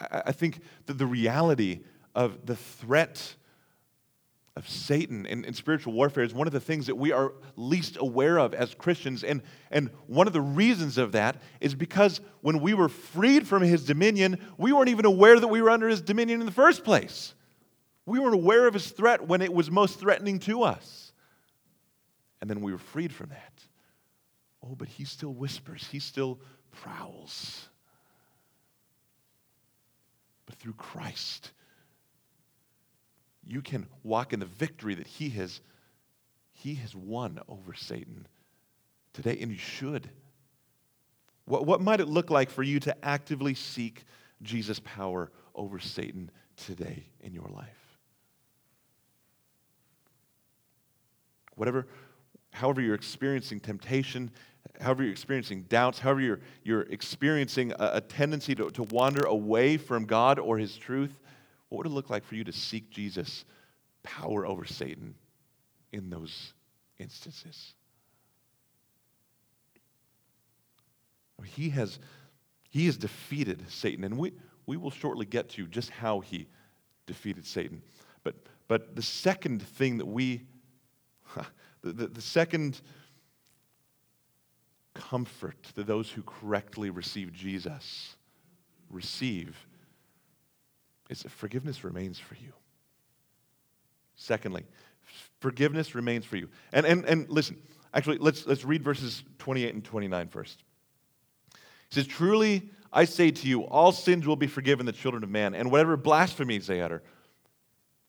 I 0.00 0.32
think 0.32 0.60
that 0.86 0.98
the 0.98 1.06
reality 1.06 1.80
of 2.14 2.46
the 2.46 2.56
threat 2.56 3.36
of 4.56 4.68
Satan 4.68 5.26
in, 5.26 5.44
in, 5.44 5.52
spiritual 5.52 5.92
warfare 5.92 6.22
is 6.22 6.32
one 6.32 6.46
of 6.46 6.52
the 6.52 6.60
things 6.60 6.86
that 6.86 6.94
we 6.94 7.10
are 7.10 7.32
least 7.56 7.96
aware 7.98 8.38
of 8.38 8.54
as 8.54 8.72
Christians. 8.74 9.24
And, 9.24 9.42
and 9.70 9.90
one 10.06 10.28
of 10.28 10.32
the 10.32 10.40
reasons 10.40 10.96
of 10.96 11.12
that 11.12 11.42
is 11.60 11.74
because 11.74 12.20
when 12.40 12.60
we 12.60 12.72
were 12.72 12.88
freed 12.88 13.48
from 13.48 13.62
his 13.62 13.84
dominion, 13.84 14.38
we 14.56 14.72
weren't 14.72 14.90
even 14.90 15.06
aware 15.06 15.40
that 15.40 15.48
we 15.48 15.60
were 15.60 15.70
under 15.70 15.88
his 15.88 16.00
dominion 16.00 16.38
in 16.38 16.46
the 16.46 16.52
first 16.52 16.84
place. 16.84 17.34
We 18.06 18.20
weren't 18.20 18.34
aware 18.34 18.68
of 18.68 18.74
his 18.74 18.90
threat 18.90 19.26
when 19.26 19.42
it 19.42 19.52
was 19.52 19.72
most 19.72 19.98
threatening 19.98 20.38
to 20.40 20.62
us. 20.62 21.12
And 22.40 22.48
then 22.48 22.60
we 22.60 22.70
were 22.70 22.78
freed 22.78 23.12
from 23.12 23.30
that. 23.30 23.52
Oh, 24.62 24.76
but 24.76 24.86
he 24.86 25.04
still 25.04 25.34
whispers, 25.34 25.88
he 25.90 25.98
still 25.98 26.38
prowls. 26.70 27.68
but 30.46 30.54
through 30.56 30.74
Christ. 30.74 31.52
You 33.46 33.62
can 33.62 33.86
walk 34.02 34.32
in 34.32 34.40
the 34.40 34.46
victory 34.46 34.94
that 34.94 35.06
he 35.06 35.30
has, 35.30 35.60
he 36.52 36.74
has 36.76 36.94
won 36.94 37.40
over 37.48 37.74
Satan 37.74 38.26
today, 39.12 39.38
and 39.40 39.50
you 39.50 39.58
should. 39.58 40.08
What, 41.46 41.66
what 41.66 41.80
might 41.80 42.00
it 42.00 42.08
look 42.08 42.30
like 42.30 42.50
for 42.50 42.62
you 42.62 42.80
to 42.80 43.04
actively 43.04 43.54
seek 43.54 44.04
Jesus' 44.42 44.80
power 44.80 45.30
over 45.54 45.78
Satan 45.78 46.30
today 46.56 47.04
in 47.20 47.34
your 47.34 47.48
life? 47.48 47.98
Whatever, 51.56 51.86
however 52.52 52.80
you're 52.80 52.94
experiencing 52.94 53.60
temptation, 53.60 54.30
however 54.80 55.02
you're 55.02 55.12
experiencing 55.12 55.62
doubts, 55.68 55.98
however 55.98 56.20
you're, 56.20 56.40
you're 56.64 56.82
experiencing 56.82 57.72
a, 57.72 57.90
a 57.94 58.00
tendency 58.00 58.54
to, 58.54 58.70
to 58.70 58.82
wander 58.84 59.24
away 59.24 59.76
from 59.76 60.04
God 60.04 60.38
or 60.38 60.58
His 60.58 60.76
truth, 60.76 61.20
what 61.68 61.78
would 61.78 61.86
it 61.86 61.94
look 61.94 62.10
like 62.10 62.24
for 62.24 62.34
you 62.34 62.44
to 62.44 62.52
seek 62.52 62.90
Jesus' 62.90 63.44
power 64.02 64.46
over 64.46 64.64
Satan 64.64 65.14
in 65.92 66.10
those 66.10 66.52
instances? 66.98 67.74
He 71.44 71.70
has, 71.70 71.98
he 72.70 72.86
has 72.86 72.96
defeated 72.96 73.64
Satan, 73.68 74.04
and 74.04 74.18
we, 74.18 74.32
we 74.66 74.76
will 74.76 74.90
shortly 74.90 75.26
get 75.26 75.48
to 75.50 75.66
just 75.66 75.90
how 75.90 76.20
he 76.20 76.48
defeated 77.06 77.44
Satan. 77.46 77.82
But, 78.22 78.34
but 78.68 78.96
the 78.96 79.02
second 79.02 79.62
thing 79.62 79.98
that 79.98 80.06
we, 80.06 80.42
the, 81.82 81.92
the, 81.92 82.06
the 82.06 82.22
second 82.22 82.80
comfort 84.94 85.72
that 85.74 85.86
those 85.86 86.10
who 86.10 86.22
correctly 86.22 86.88
receive 86.88 87.32
Jesus 87.32 88.16
receive 88.90 89.66
is 91.14 91.22
that 91.22 91.30
forgiveness 91.30 91.84
remains 91.84 92.18
for 92.18 92.34
you. 92.34 92.52
Secondly, 94.16 94.64
forgiveness 95.40 95.94
remains 95.94 96.24
for 96.24 96.36
you. 96.36 96.48
And, 96.72 96.84
and, 96.84 97.04
and 97.04 97.28
listen, 97.30 97.56
actually, 97.92 98.18
let's, 98.18 98.46
let's 98.46 98.64
read 98.64 98.82
verses 98.82 99.22
28 99.38 99.74
and 99.74 99.84
29 99.84 100.28
first. 100.28 100.64
He 101.52 101.94
says, 101.94 102.06
Truly, 102.06 102.68
I 102.92 103.04
say 103.04 103.30
to 103.30 103.48
you, 103.48 103.62
all 103.62 103.92
sins 103.92 104.26
will 104.26 104.36
be 104.36 104.48
forgiven 104.48 104.86
the 104.86 104.92
children 104.92 105.22
of 105.22 105.30
man, 105.30 105.54
and 105.54 105.70
whatever 105.70 105.96
blasphemies 105.96 106.66
they 106.66 106.80
utter. 106.80 107.02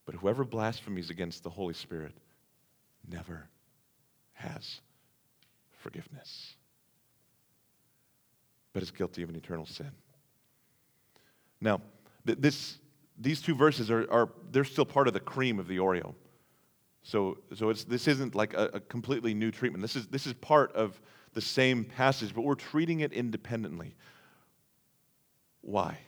But 0.04 0.16
whoever 0.16 0.44
blasphemies 0.44 1.10
against 1.10 1.42
the 1.42 1.50
Holy 1.50 1.74
Spirit 1.74 2.12
never 3.08 3.48
has 4.32 4.80
forgiveness, 5.78 6.54
but 8.72 8.82
is 8.82 8.90
guilty 8.90 9.22
of 9.22 9.28
an 9.28 9.36
eternal 9.36 9.66
sin. 9.66 9.90
Now, 11.60 11.80
this, 12.24 12.78
these 13.18 13.40
two 13.40 13.54
verses 13.54 13.90
are, 13.90 14.10
are 14.10 14.28
they're 14.50 14.64
still 14.64 14.84
part 14.84 15.08
of 15.08 15.14
the 15.14 15.20
cream 15.20 15.58
of 15.58 15.68
the 15.68 15.78
Oreo. 15.78 16.14
So, 17.02 17.38
so 17.54 17.70
it's, 17.70 17.84
this 17.84 18.08
isn't 18.08 18.34
like 18.34 18.54
a, 18.54 18.70
a 18.74 18.80
completely 18.80 19.32
new 19.32 19.50
treatment. 19.50 19.82
This 19.82 19.96
is, 19.96 20.08
this 20.08 20.26
is 20.26 20.32
part 20.34 20.72
of 20.72 21.00
the 21.34 21.40
same 21.40 21.84
passage, 21.84 22.34
but 22.34 22.42
we're 22.42 22.54
treating 22.54 23.00
it 23.00 23.12
independently. 23.12 23.94
Why? 25.60 25.98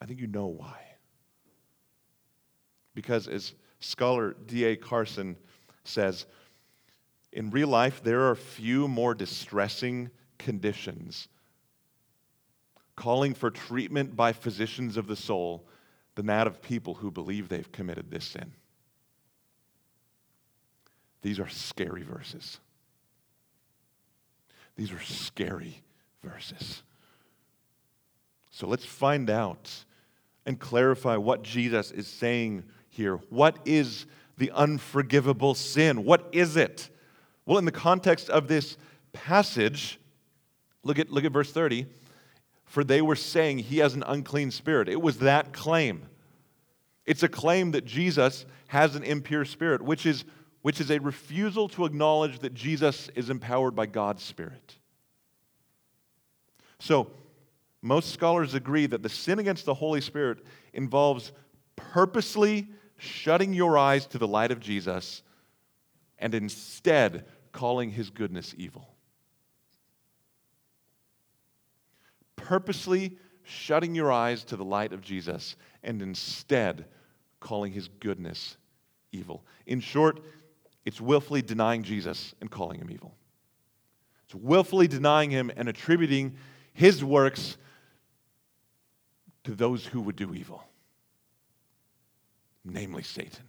I 0.00 0.06
think 0.06 0.20
you 0.20 0.26
know 0.26 0.46
why. 0.46 0.80
Because 2.94 3.28
as 3.28 3.54
scholar 3.80 4.36
D.A. 4.46 4.76
Carson 4.76 5.36
says, 5.84 6.26
in 7.32 7.50
real 7.50 7.68
life, 7.68 8.02
there 8.02 8.22
are 8.28 8.34
few 8.34 8.88
more 8.88 9.14
distressing 9.14 10.10
conditions 10.38 11.28
calling 12.98 13.32
for 13.32 13.48
treatment 13.48 14.16
by 14.16 14.32
physicians 14.32 14.96
of 14.96 15.06
the 15.06 15.14
soul 15.14 15.64
than 16.16 16.26
that 16.26 16.48
of 16.48 16.60
people 16.60 16.94
who 16.94 17.12
believe 17.12 17.48
they've 17.48 17.70
committed 17.70 18.10
this 18.10 18.24
sin. 18.24 18.52
These 21.22 21.38
are 21.38 21.48
scary 21.48 22.02
verses. 22.02 22.58
These 24.74 24.90
are 24.90 25.00
scary 25.00 25.80
verses. 26.24 26.82
So 28.50 28.66
let's 28.66 28.84
find 28.84 29.30
out 29.30 29.84
and 30.44 30.58
clarify 30.58 31.16
what 31.16 31.42
Jesus 31.42 31.92
is 31.92 32.08
saying 32.08 32.64
here. 32.88 33.18
What 33.30 33.60
is 33.64 34.06
the 34.38 34.50
unforgivable 34.50 35.54
sin? 35.54 36.04
What 36.04 36.28
is 36.32 36.56
it? 36.56 36.90
Well, 37.46 37.58
in 37.58 37.64
the 37.64 37.70
context 37.70 38.28
of 38.28 38.48
this 38.48 38.76
passage, 39.12 40.00
look 40.82 40.98
at, 40.98 41.10
look 41.10 41.24
at 41.24 41.30
verse 41.30 41.52
30 41.52 41.86
for 42.68 42.84
they 42.84 43.00
were 43.00 43.16
saying 43.16 43.58
he 43.58 43.78
has 43.78 43.94
an 43.94 44.04
unclean 44.06 44.50
spirit. 44.50 44.88
It 44.88 45.00
was 45.00 45.18
that 45.18 45.52
claim. 45.52 46.06
It's 47.06 47.22
a 47.22 47.28
claim 47.28 47.70
that 47.70 47.86
Jesus 47.86 48.44
has 48.68 48.94
an 48.94 49.02
impure 49.02 49.46
spirit, 49.46 49.80
which 49.80 50.04
is, 50.04 50.26
which 50.60 50.78
is 50.78 50.90
a 50.90 50.98
refusal 50.98 51.68
to 51.70 51.86
acknowledge 51.86 52.40
that 52.40 52.52
Jesus 52.52 53.08
is 53.14 53.30
empowered 53.30 53.74
by 53.74 53.86
God's 53.86 54.22
Spirit. 54.22 54.76
So, 56.78 57.10
most 57.80 58.12
scholars 58.12 58.54
agree 58.54 58.86
that 58.86 59.02
the 59.02 59.08
sin 59.08 59.38
against 59.38 59.64
the 59.64 59.74
Holy 59.74 60.02
Spirit 60.02 60.44
involves 60.74 61.32
purposely 61.74 62.68
shutting 62.98 63.54
your 63.54 63.78
eyes 63.78 64.04
to 64.08 64.18
the 64.18 64.28
light 64.28 64.50
of 64.50 64.60
Jesus 64.60 65.22
and 66.18 66.34
instead 66.34 67.24
calling 67.52 67.90
his 67.90 68.10
goodness 68.10 68.54
evil. 68.58 68.97
Purposely 72.38 73.18
shutting 73.42 73.94
your 73.94 74.10
eyes 74.10 74.44
to 74.44 74.56
the 74.56 74.64
light 74.64 74.94
of 74.94 75.02
Jesus 75.02 75.56
and 75.82 76.00
instead 76.00 76.86
calling 77.40 77.72
his 77.72 77.88
goodness 77.88 78.56
evil. 79.12 79.44
In 79.66 79.80
short, 79.80 80.20
it's 80.84 81.00
willfully 81.00 81.42
denying 81.42 81.82
Jesus 81.82 82.34
and 82.40 82.50
calling 82.50 82.78
him 82.78 82.90
evil. 82.90 83.14
It's 84.24 84.34
willfully 84.34 84.88
denying 84.88 85.30
him 85.30 85.50
and 85.56 85.68
attributing 85.68 86.36
his 86.72 87.04
works 87.04 87.56
to 89.44 89.54
those 89.54 89.84
who 89.84 90.00
would 90.02 90.16
do 90.16 90.34
evil, 90.34 90.62
namely 92.64 93.02
Satan. 93.02 93.44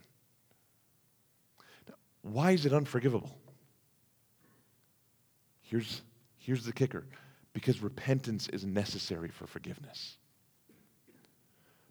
Now, 1.88 1.94
why 2.22 2.52
is 2.52 2.64
it 2.64 2.72
unforgivable? 2.72 3.36
Here's, 5.60 6.02
here's 6.38 6.64
the 6.64 6.72
kicker 6.72 7.04
because 7.52 7.82
repentance 7.82 8.48
is 8.48 8.64
necessary 8.64 9.28
for 9.28 9.46
forgiveness. 9.46 10.16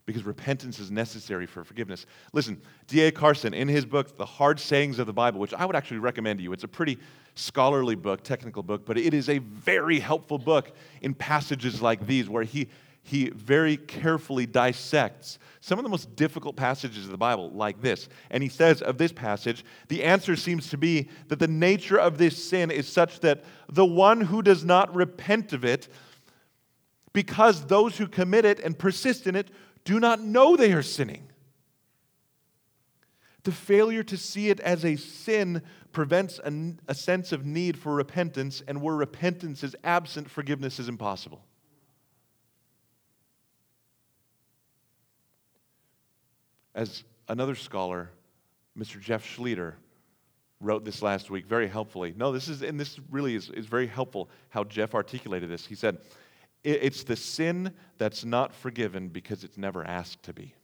Because 0.06 0.24
repentance 0.24 0.78
is 0.78 0.90
necessary 0.90 1.46
for 1.46 1.62
forgiveness. 1.62 2.06
Listen, 2.32 2.60
D.A. 2.86 3.12
Carson, 3.12 3.54
in 3.54 3.68
his 3.68 3.84
book, 3.84 4.16
The 4.16 4.26
Hard 4.26 4.58
Sayings 4.58 4.98
of 4.98 5.06
the 5.06 5.12
Bible, 5.12 5.38
which 5.38 5.54
I 5.54 5.64
would 5.64 5.76
actually 5.76 5.98
recommend 5.98 6.38
to 6.38 6.42
you, 6.42 6.52
it's 6.52 6.64
a 6.64 6.68
pretty 6.68 6.98
scholarly 7.34 7.94
book, 7.94 8.22
technical 8.22 8.62
book, 8.62 8.84
but 8.84 8.98
it 8.98 9.14
is 9.14 9.28
a 9.28 9.38
very 9.38 9.98
helpful 9.98 10.38
book 10.38 10.72
in 11.00 11.14
passages 11.14 11.80
like 11.80 12.06
these 12.06 12.28
where 12.28 12.44
he 12.44 12.68
he 13.02 13.30
very 13.30 13.76
carefully 13.76 14.46
dissects 14.46 15.38
some 15.60 15.78
of 15.78 15.82
the 15.82 15.88
most 15.88 16.14
difficult 16.16 16.56
passages 16.56 17.04
of 17.04 17.10
the 17.10 17.18
Bible, 17.18 17.50
like 17.50 17.80
this. 17.80 18.08
And 18.30 18.42
he 18.42 18.48
says 18.48 18.82
of 18.82 18.98
this 18.98 19.12
passage, 19.12 19.64
the 19.88 20.04
answer 20.04 20.36
seems 20.36 20.70
to 20.70 20.78
be 20.78 21.08
that 21.28 21.38
the 21.38 21.48
nature 21.48 21.98
of 21.98 22.18
this 22.18 22.42
sin 22.42 22.70
is 22.70 22.88
such 22.88 23.20
that 23.20 23.44
the 23.68 23.84
one 23.84 24.20
who 24.20 24.42
does 24.42 24.64
not 24.64 24.94
repent 24.94 25.52
of 25.52 25.64
it, 25.64 25.88
because 27.12 27.66
those 27.66 27.98
who 27.98 28.06
commit 28.06 28.44
it 28.44 28.60
and 28.60 28.78
persist 28.78 29.26
in 29.26 29.34
it 29.34 29.50
do 29.84 29.98
not 29.98 30.20
know 30.20 30.56
they 30.56 30.72
are 30.72 30.82
sinning. 30.82 31.30
The 33.42 33.52
failure 33.52 34.02
to 34.04 34.16
see 34.16 34.50
it 34.50 34.60
as 34.60 34.84
a 34.84 34.96
sin 34.96 35.62
prevents 35.92 36.38
a, 36.38 36.74
a 36.88 36.94
sense 36.94 37.32
of 37.32 37.44
need 37.44 37.78
for 37.78 37.94
repentance, 37.94 38.62
and 38.66 38.80
where 38.80 38.94
repentance 38.94 39.62
is 39.62 39.74
absent, 39.84 40.30
forgiveness 40.30 40.78
is 40.78 40.88
impossible. 40.88 41.44
As 46.74 47.04
another 47.28 47.54
scholar, 47.54 48.10
Mr. 48.78 49.00
Jeff 49.00 49.24
Schlueter, 49.24 49.74
wrote 50.60 50.84
this 50.84 51.02
last 51.02 51.30
week 51.30 51.46
very 51.46 51.66
helpfully. 51.66 52.14
No, 52.16 52.32
this 52.32 52.48
is, 52.48 52.62
and 52.62 52.78
this 52.78 53.00
really 53.10 53.34
is, 53.34 53.50
is 53.50 53.66
very 53.66 53.86
helpful 53.86 54.28
how 54.50 54.64
Jeff 54.64 54.94
articulated 54.94 55.50
this. 55.50 55.66
He 55.66 55.74
said, 55.74 55.98
It's 56.62 57.02
the 57.02 57.16
sin 57.16 57.72
that's 57.98 58.24
not 58.24 58.54
forgiven 58.54 59.08
because 59.08 59.42
it's 59.42 59.56
never 59.56 59.84
asked 59.84 60.22
to 60.24 60.32
be. 60.32 60.54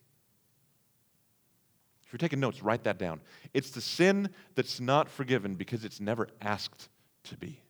If 2.06 2.12
you're 2.12 2.18
taking 2.18 2.38
notes, 2.38 2.62
write 2.62 2.84
that 2.84 2.98
down. 2.98 3.20
It's 3.52 3.70
the 3.70 3.80
sin 3.80 4.30
that's 4.54 4.78
not 4.78 5.08
forgiven 5.08 5.56
because 5.56 5.84
it's 5.84 6.00
never 6.00 6.28
asked 6.40 6.88
to 7.24 7.36
be. 7.36 7.60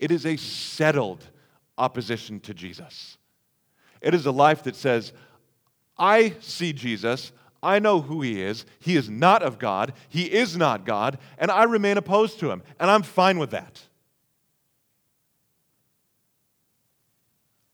It 0.00 0.10
is 0.10 0.26
a 0.26 0.36
settled 0.36 1.24
opposition 1.78 2.40
to 2.40 2.52
Jesus. 2.52 3.16
It 4.00 4.12
is 4.12 4.26
a 4.26 4.32
life 4.32 4.64
that 4.64 4.74
says, 4.74 5.12
I 5.96 6.34
see 6.40 6.72
Jesus. 6.72 7.30
I 7.62 7.78
know 7.78 8.00
who 8.00 8.22
he 8.22 8.42
is. 8.42 8.66
He 8.80 8.96
is 8.96 9.08
not 9.08 9.42
of 9.42 9.60
God. 9.60 9.92
He 10.08 10.24
is 10.24 10.56
not 10.56 10.84
God. 10.84 11.18
And 11.38 11.52
I 11.52 11.62
remain 11.62 11.96
opposed 11.96 12.40
to 12.40 12.50
him. 12.50 12.62
And 12.80 12.90
I'm 12.90 13.02
fine 13.02 13.38
with 13.38 13.52
that. 13.52 13.80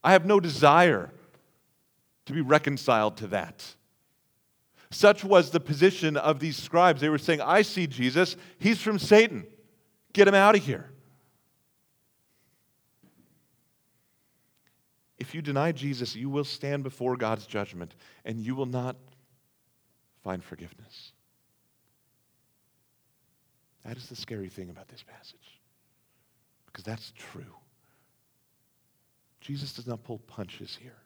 I 0.04 0.12
have 0.12 0.26
no 0.26 0.40
desire 0.40 1.10
to 2.26 2.32
be 2.34 2.42
reconciled 2.42 3.16
to 3.16 3.26
that. 3.28 3.74
Such 4.90 5.22
was 5.24 5.50
the 5.50 5.60
position 5.60 6.16
of 6.16 6.40
these 6.40 6.56
scribes. 6.56 7.00
They 7.00 7.08
were 7.08 7.18
saying, 7.18 7.40
I 7.40 7.62
see 7.62 7.86
Jesus. 7.86 8.36
He's 8.58 8.80
from 8.80 8.98
Satan. 8.98 9.46
Get 10.12 10.26
him 10.26 10.34
out 10.34 10.56
of 10.56 10.64
here. 10.64 10.90
If 15.18 15.34
you 15.34 15.42
deny 15.42 15.70
Jesus, 15.70 16.16
you 16.16 16.28
will 16.28 16.44
stand 16.44 16.82
before 16.82 17.16
God's 17.16 17.46
judgment 17.46 17.94
and 18.24 18.40
you 18.40 18.54
will 18.54 18.66
not 18.66 18.96
find 20.24 20.42
forgiveness. 20.42 21.12
That 23.84 23.96
is 23.96 24.08
the 24.08 24.16
scary 24.16 24.48
thing 24.48 24.70
about 24.70 24.88
this 24.88 25.02
passage, 25.02 25.60
because 26.66 26.84
that's 26.84 27.12
true. 27.16 27.54
Jesus 29.40 29.72
does 29.72 29.86
not 29.86 30.04
pull 30.04 30.18
punches 30.18 30.76
here. 30.80 30.98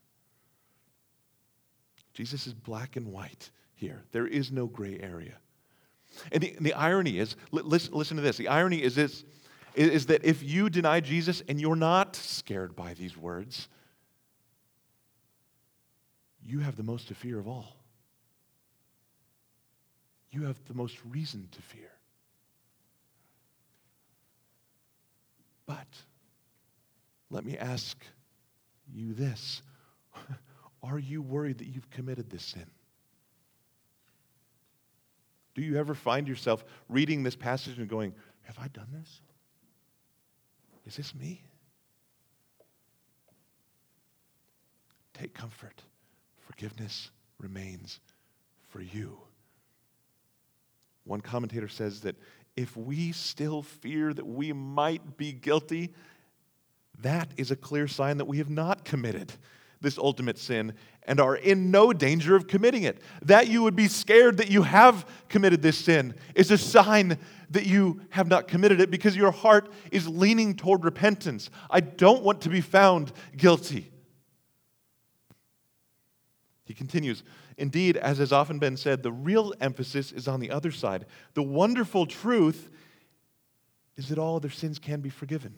Jesus 2.15 2.47
is 2.47 2.55
black 2.55 2.97
and 2.97 3.13
white 3.13 3.51
here. 3.75 4.05
There 4.13 4.27
is 4.27 4.51
no 4.53 4.67
gray 4.67 4.99
area. 5.01 5.37
And 6.33 6.43
the, 6.43 6.57
the 6.61 6.75
irony 6.75 7.19
is 7.19 7.37
listen, 7.51 7.93
listen 7.93 8.17
to 8.17 8.23
this 8.23 8.37
the 8.37 8.49
irony 8.49 8.83
is 8.83 8.95
this 8.95 9.25
is 9.75 10.07
that 10.07 10.25
if 10.25 10.43
you 10.43 10.71
deny 10.71 11.01
Jesus 11.01 11.43
and 11.49 11.61
you're 11.61 11.75
not 11.75 12.15
scared 12.15 12.77
by 12.77 12.95
these 12.95 13.17
words, 13.17 13.69
you 16.45 16.61
have 16.61 16.77
the 16.77 16.85
most 16.85 17.09
to 17.09 17.15
fear 17.15 17.39
of 17.39 17.49
all. 17.49 17.77
You 20.31 20.45
have 20.45 20.57
the 20.67 20.75
most 20.75 20.97
reason 21.05 21.49
to 21.51 21.63
fear. 21.63 21.91
But 25.67 25.87
let 27.31 27.45
me 27.45 27.57
ask 27.57 27.97
you 28.93 29.15
this 29.15 29.63
Are 30.83 30.99
you 30.99 31.23
worried 31.23 31.59
that 31.59 31.67
you've 31.67 31.91
committed 31.91 32.31
this 32.31 32.45
sin? 32.45 32.67
Do 35.55 35.63
you 35.63 35.77
ever 35.77 35.95
find 35.95 36.27
yourself 36.27 36.65
reading 36.89 37.23
this 37.23 37.37
passage 37.37 37.79
and 37.79 37.89
going, 37.89 38.15
Have 38.43 38.59
I 38.59 38.69
done 38.69 38.89
this? 38.93 39.21
Is 40.87 40.97
this 40.97 41.15
me? 41.15 41.43
Take 45.15 45.33
comfort. 45.33 45.83
Forgiveness 46.47 47.11
remains 47.39 48.01
for 48.69 48.81
you. 48.81 49.19
One 51.05 51.21
commentator 51.21 51.69
says 51.69 52.01
that 52.01 52.17
if 52.57 52.77
we 52.77 53.13
still 53.13 53.63
fear 53.63 54.13
that 54.13 54.27
we 54.27 54.53
might 54.53 55.17
be 55.17 55.33
guilty, 55.33 55.93
that 57.03 57.31
is 57.37 57.51
a 57.51 57.57
clear 57.57 57.89
sign 57.89 58.19
that 58.19 58.27
we 58.27 58.39
have 58.39 58.51
not 58.51 58.85
committed 58.85 59.33
this 59.85 59.99
ultimate 59.99 60.39
sin 60.39 60.75
and 61.05 61.21
are 61.21 61.37
in 61.37 61.71
no 61.71 61.93
danger 61.93 62.35
of 62.35 62.49
committing 62.49 62.83
it. 62.83 63.01
That 63.23 63.47
you 63.47 63.63
would 63.63 63.77
be 63.77 63.87
scared 63.87 64.39
that 64.39 64.51
you 64.51 64.63
have 64.63 65.07
committed 65.29 65.63
this 65.63 65.79
sin 65.79 66.15
is 66.35 66.51
a 66.51 66.59
sign 66.59 67.19
that 67.51 67.67
you 67.67 68.01
have 68.11 68.27
not 68.27 68.49
committed 68.49 68.81
it 68.81 68.91
because 68.91 69.17
your 69.17 69.31
heart 69.31 69.71
is 69.93 70.09
leaning 70.09 70.57
toward 70.57 70.85
repentance. 70.85 71.51
I 71.71 71.81
don't 71.81 72.25
want 72.25 72.41
to 72.43 72.49
be 72.49 72.61
found 72.61 73.13
guilty. 73.37 73.93
He 76.65 76.75
continues, 76.75 77.23
Indeed, 77.57 77.97
as 77.97 78.19
has 78.19 78.33
often 78.33 78.59
been 78.59 78.77
said, 78.77 79.03
the 79.03 79.13
real 79.13 79.55
emphasis 79.61 80.11
is 80.11 80.27
on 80.27 80.41
the 80.41 80.51
other 80.51 80.73
side. 80.73 81.07
The 81.35 81.43
wonderful 81.43 82.07
truth 82.07 82.71
is 83.97 84.09
that 84.09 84.19
all 84.19 84.37
other 84.37 84.51
sins 84.51 84.79
can 84.79 85.01
be 85.01 85.11
forgiven 85.11 85.55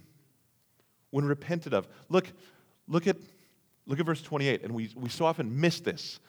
when 1.10 1.24
repented 1.24 1.72
of. 1.72 1.88
Look, 2.08 2.30
look 2.86 3.06
at, 3.06 3.16
look 3.86 4.00
at 4.00 4.06
verse 4.06 4.22
28, 4.22 4.62
and 4.62 4.74
we, 4.74 4.90
we 4.94 5.08
so 5.08 5.24
often 5.24 5.60
miss 5.60 5.80
this. 5.80 6.20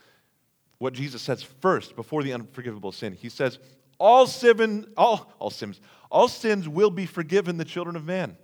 What 0.78 0.94
Jesus 0.94 1.22
says 1.22 1.42
first 1.42 1.96
before 1.96 2.22
the 2.22 2.34
unforgivable 2.34 2.92
sin. 2.92 3.14
He 3.14 3.30
says, 3.30 3.58
all, 3.98 4.28
sin, 4.28 4.86
all, 4.96 5.32
all 5.40 5.50
sins, 5.50 5.82
all 6.12 6.28
sins 6.28 6.70
will 6.70 6.92
be 6.92 7.06
forgiven 7.06 7.58
the 7.58 7.66
children 7.66 7.96
of 7.96 8.06
man. 8.06 8.38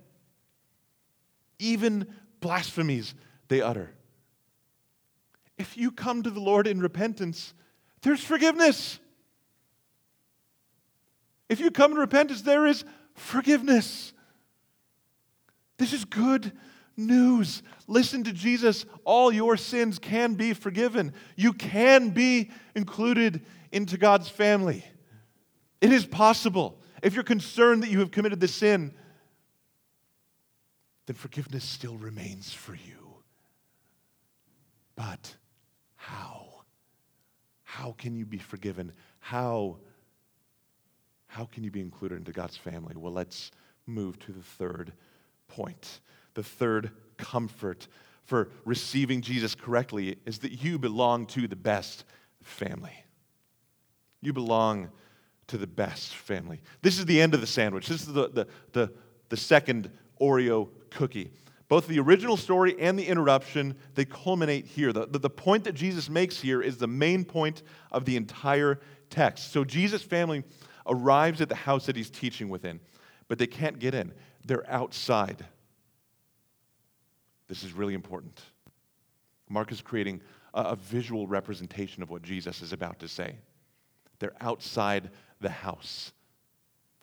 Even 1.58 2.12
blasphemies 2.40 3.14
they 3.48 3.60
utter. 3.60 3.92
If 5.56 5.76
you 5.76 5.92
come 5.92 6.24
to 6.24 6.30
the 6.30 6.40
Lord 6.40 6.66
in 6.66 6.80
repentance, 6.80 7.54
there's 8.02 8.22
forgiveness. 8.22 8.98
If 11.48 11.60
you 11.60 11.70
come 11.70 11.92
in 11.92 11.98
repentance, 11.98 12.42
there 12.42 12.66
is 12.66 12.84
forgiveness. 13.14 14.12
This 15.76 15.92
is 15.92 16.04
good 16.04 16.52
news. 16.96 17.62
Listen 17.86 18.24
to 18.24 18.32
Jesus. 18.32 18.84
All 19.04 19.32
your 19.32 19.56
sins 19.56 19.98
can 19.98 20.34
be 20.34 20.52
forgiven. 20.52 21.12
You 21.36 21.52
can 21.52 22.10
be 22.10 22.50
included 22.74 23.44
into 23.72 23.96
God's 23.96 24.28
family. 24.28 24.84
It 25.80 25.92
is 25.92 26.06
possible. 26.06 26.78
If 27.02 27.14
you're 27.14 27.24
concerned 27.24 27.82
that 27.82 27.90
you 27.90 28.00
have 28.00 28.10
committed 28.10 28.40
the 28.40 28.48
sin, 28.48 28.94
then 31.06 31.16
forgiveness 31.16 31.64
still 31.64 31.96
remains 31.96 32.52
for 32.52 32.74
you. 32.74 33.16
But 34.96 35.34
how? 35.96 36.62
How 37.62 37.92
can 37.98 38.16
you 38.16 38.24
be 38.24 38.38
forgiven? 38.38 38.92
How, 39.18 39.78
how 41.26 41.44
can 41.46 41.64
you 41.64 41.70
be 41.70 41.80
included 41.80 42.16
into 42.18 42.32
God's 42.32 42.56
family? 42.56 42.94
Well, 42.96 43.12
let's 43.12 43.50
move 43.86 44.18
to 44.20 44.32
the 44.32 44.42
third 44.42 44.92
point. 45.48 46.00
The 46.34 46.42
third 46.42 46.90
comfort 47.16 47.88
for 48.24 48.50
receiving 48.64 49.20
Jesus 49.20 49.54
correctly 49.54 50.16
is 50.24 50.38
that 50.38 50.62
you 50.62 50.78
belong 50.78 51.26
to 51.26 51.46
the 51.46 51.56
best 51.56 52.04
family. 52.42 53.04
You 54.20 54.32
belong 54.32 54.90
to 55.48 55.58
the 55.58 55.66
best 55.66 56.14
family. 56.14 56.60
This 56.82 56.98
is 56.98 57.06
the 57.06 57.20
end 57.20 57.34
of 57.34 57.40
the 57.40 57.46
sandwich. 57.46 57.86
This 57.86 58.00
is 58.00 58.12
the, 58.12 58.28
the, 58.28 58.46
the, 58.72 58.92
the 59.28 59.36
second 59.36 59.90
Oreo 60.20 60.70
cookie. 60.90 61.30
Both 61.68 61.86
the 61.86 61.98
original 61.98 62.36
story 62.36 62.76
and 62.78 62.98
the 62.98 63.06
interruption, 63.06 63.76
they 63.94 64.04
culminate 64.04 64.66
here. 64.66 64.92
The, 64.92 65.06
the, 65.06 65.18
the, 65.18 65.30
point 65.30 65.64
that 65.64 65.72
Jesus 65.72 66.08
makes 66.08 66.40
here 66.40 66.62
is 66.62 66.76
the 66.76 66.86
main 66.86 67.24
point 67.24 67.62
of 67.90 68.04
the 68.04 68.16
entire 68.16 68.80
text. 69.10 69.52
So 69.52 69.64
Jesus' 69.64 70.02
family 70.02 70.44
arrives 70.86 71.40
at 71.40 71.48
the 71.48 71.54
house 71.54 71.86
that 71.86 71.96
he's 71.96 72.10
teaching 72.10 72.48
within, 72.48 72.80
but 73.28 73.38
they 73.38 73.46
can't 73.46 73.78
get 73.78 73.94
in. 73.94 74.12
They're 74.44 74.68
outside. 74.70 75.44
This 77.48 77.62
is 77.62 77.72
really 77.72 77.94
important. 77.94 78.40
Mark 79.48 79.70
is 79.72 79.82
creating 79.82 80.20
a, 80.54 80.60
a 80.62 80.76
visual 80.76 81.26
representation 81.26 82.02
of 82.02 82.10
what 82.10 82.22
Jesus 82.22 82.62
is 82.62 82.72
about 82.72 82.98
to 83.00 83.08
say. 83.08 83.36
They're 84.18 84.34
outside 84.40 85.10
the 85.40 85.50
house, 85.50 86.12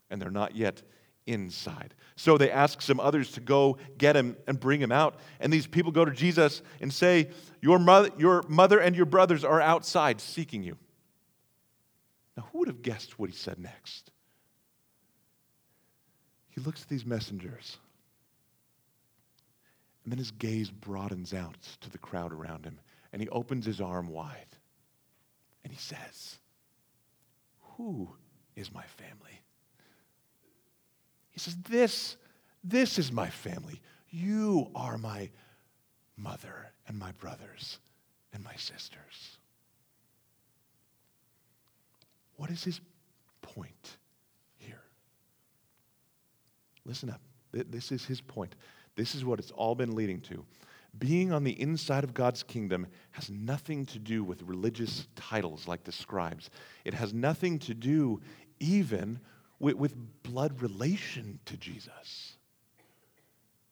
and 0.09 0.21
they're 0.21 0.31
not 0.31 0.55
yet 0.55 0.81
inside. 1.27 1.93
So 2.15 2.37
they 2.37 2.51
ask 2.51 2.81
some 2.81 2.99
others 2.99 3.31
to 3.33 3.41
go 3.41 3.77
get 3.97 4.15
him 4.15 4.37
and 4.47 4.59
bring 4.59 4.81
him 4.81 4.91
out. 4.91 5.15
And 5.39 5.51
these 5.51 5.67
people 5.67 5.91
go 5.91 6.05
to 6.05 6.11
Jesus 6.11 6.61
and 6.79 6.91
say, 6.91 7.29
Your 7.61 7.79
mother, 7.79 8.09
your 8.17 8.43
mother 8.47 8.79
and 8.79 8.95
your 8.95 9.05
brothers 9.05 9.43
are 9.43 9.61
outside 9.61 10.19
seeking 10.19 10.63
you. 10.63 10.77
Now, 12.37 12.47
who 12.51 12.59
would 12.59 12.67
have 12.67 12.81
guessed 12.81 13.19
what 13.19 13.29
he 13.29 13.35
said 13.35 13.59
next? 13.59 14.11
He 16.49 16.61
looks 16.61 16.81
at 16.81 16.89
these 16.89 17.05
messengers, 17.05 17.77
and 20.03 20.11
then 20.11 20.17
his 20.17 20.31
gaze 20.31 20.71
broadens 20.71 21.33
out 21.33 21.57
to 21.81 21.89
the 21.89 21.97
crowd 21.97 22.33
around 22.33 22.65
him, 22.65 22.79
and 23.13 23.21
he 23.21 23.29
opens 23.29 23.65
his 23.65 23.81
arm 23.81 24.07
wide, 24.07 24.57
and 25.63 25.71
he 25.71 25.79
says, 25.79 26.37
Who 27.77 28.09
is 28.55 28.73
my 28.73 28.83
family? 28.83 29.41
He 31.31 31.39
says, 31.39 31.55
This, 31.69 32.17
this 32.63 32.97
is 32.97 33.11
my 33.11 33.29
family. 33.29 33.81
You 34.09 34.69
are 34.75 34.97
my 34.97 35.29
mother 36.17 36.71
and 36.87 36.97
my 36.97 37.11
brothers 37.13 37.79
and 38.33 38.43
my 38.43 38.55
sisters. 38.55 39.37
What 42.35 42.49
is 42.49 42.63
his 42.63 42.81
point 43.41 43.97
here? 44.57 44.81
Listen 46.85 47.09
up. 47.09 47.21
This 47.51 47.91
is 47.91 48.05
his 48.05 48.21
point. 48.21 48.55
This 49.01 49.15
is 49.15 49.25
what 49.25 49.39
it's 49.39 49.49
all 49.49 49.73
been 49.73 49.95
leading 49.95 50.21
to. 50.21 50.45
Being 50.99 51.33
on 51.33 51.43
the 51.43 51.59
inside 51.59 52.03
of 52.03 52.13
God's 52.13 52.43
kingdom 52.43 52.85
has 53.13 53.31
nothing 53.31 53.83
to 53.87 53.97
do 53.97 54.23
with 54.23 54.43
religious 54.43 55.07
titles 55.15 55.67
like 55.67 55.83
the 55.83 55.91
scribes. 55.91 56.51
It 56.85 56.93
has 56.93 57.11
nothing 57.11 57.57
to 57.59 57.73
do 57.73 58.21
even 58.59 59.19
with, 59.57 59.73
with 59.77 59.95
blood 60.21 60.61
relation 60.61 61.39
to 61.45 61.57
Jesus, 61.57 62.35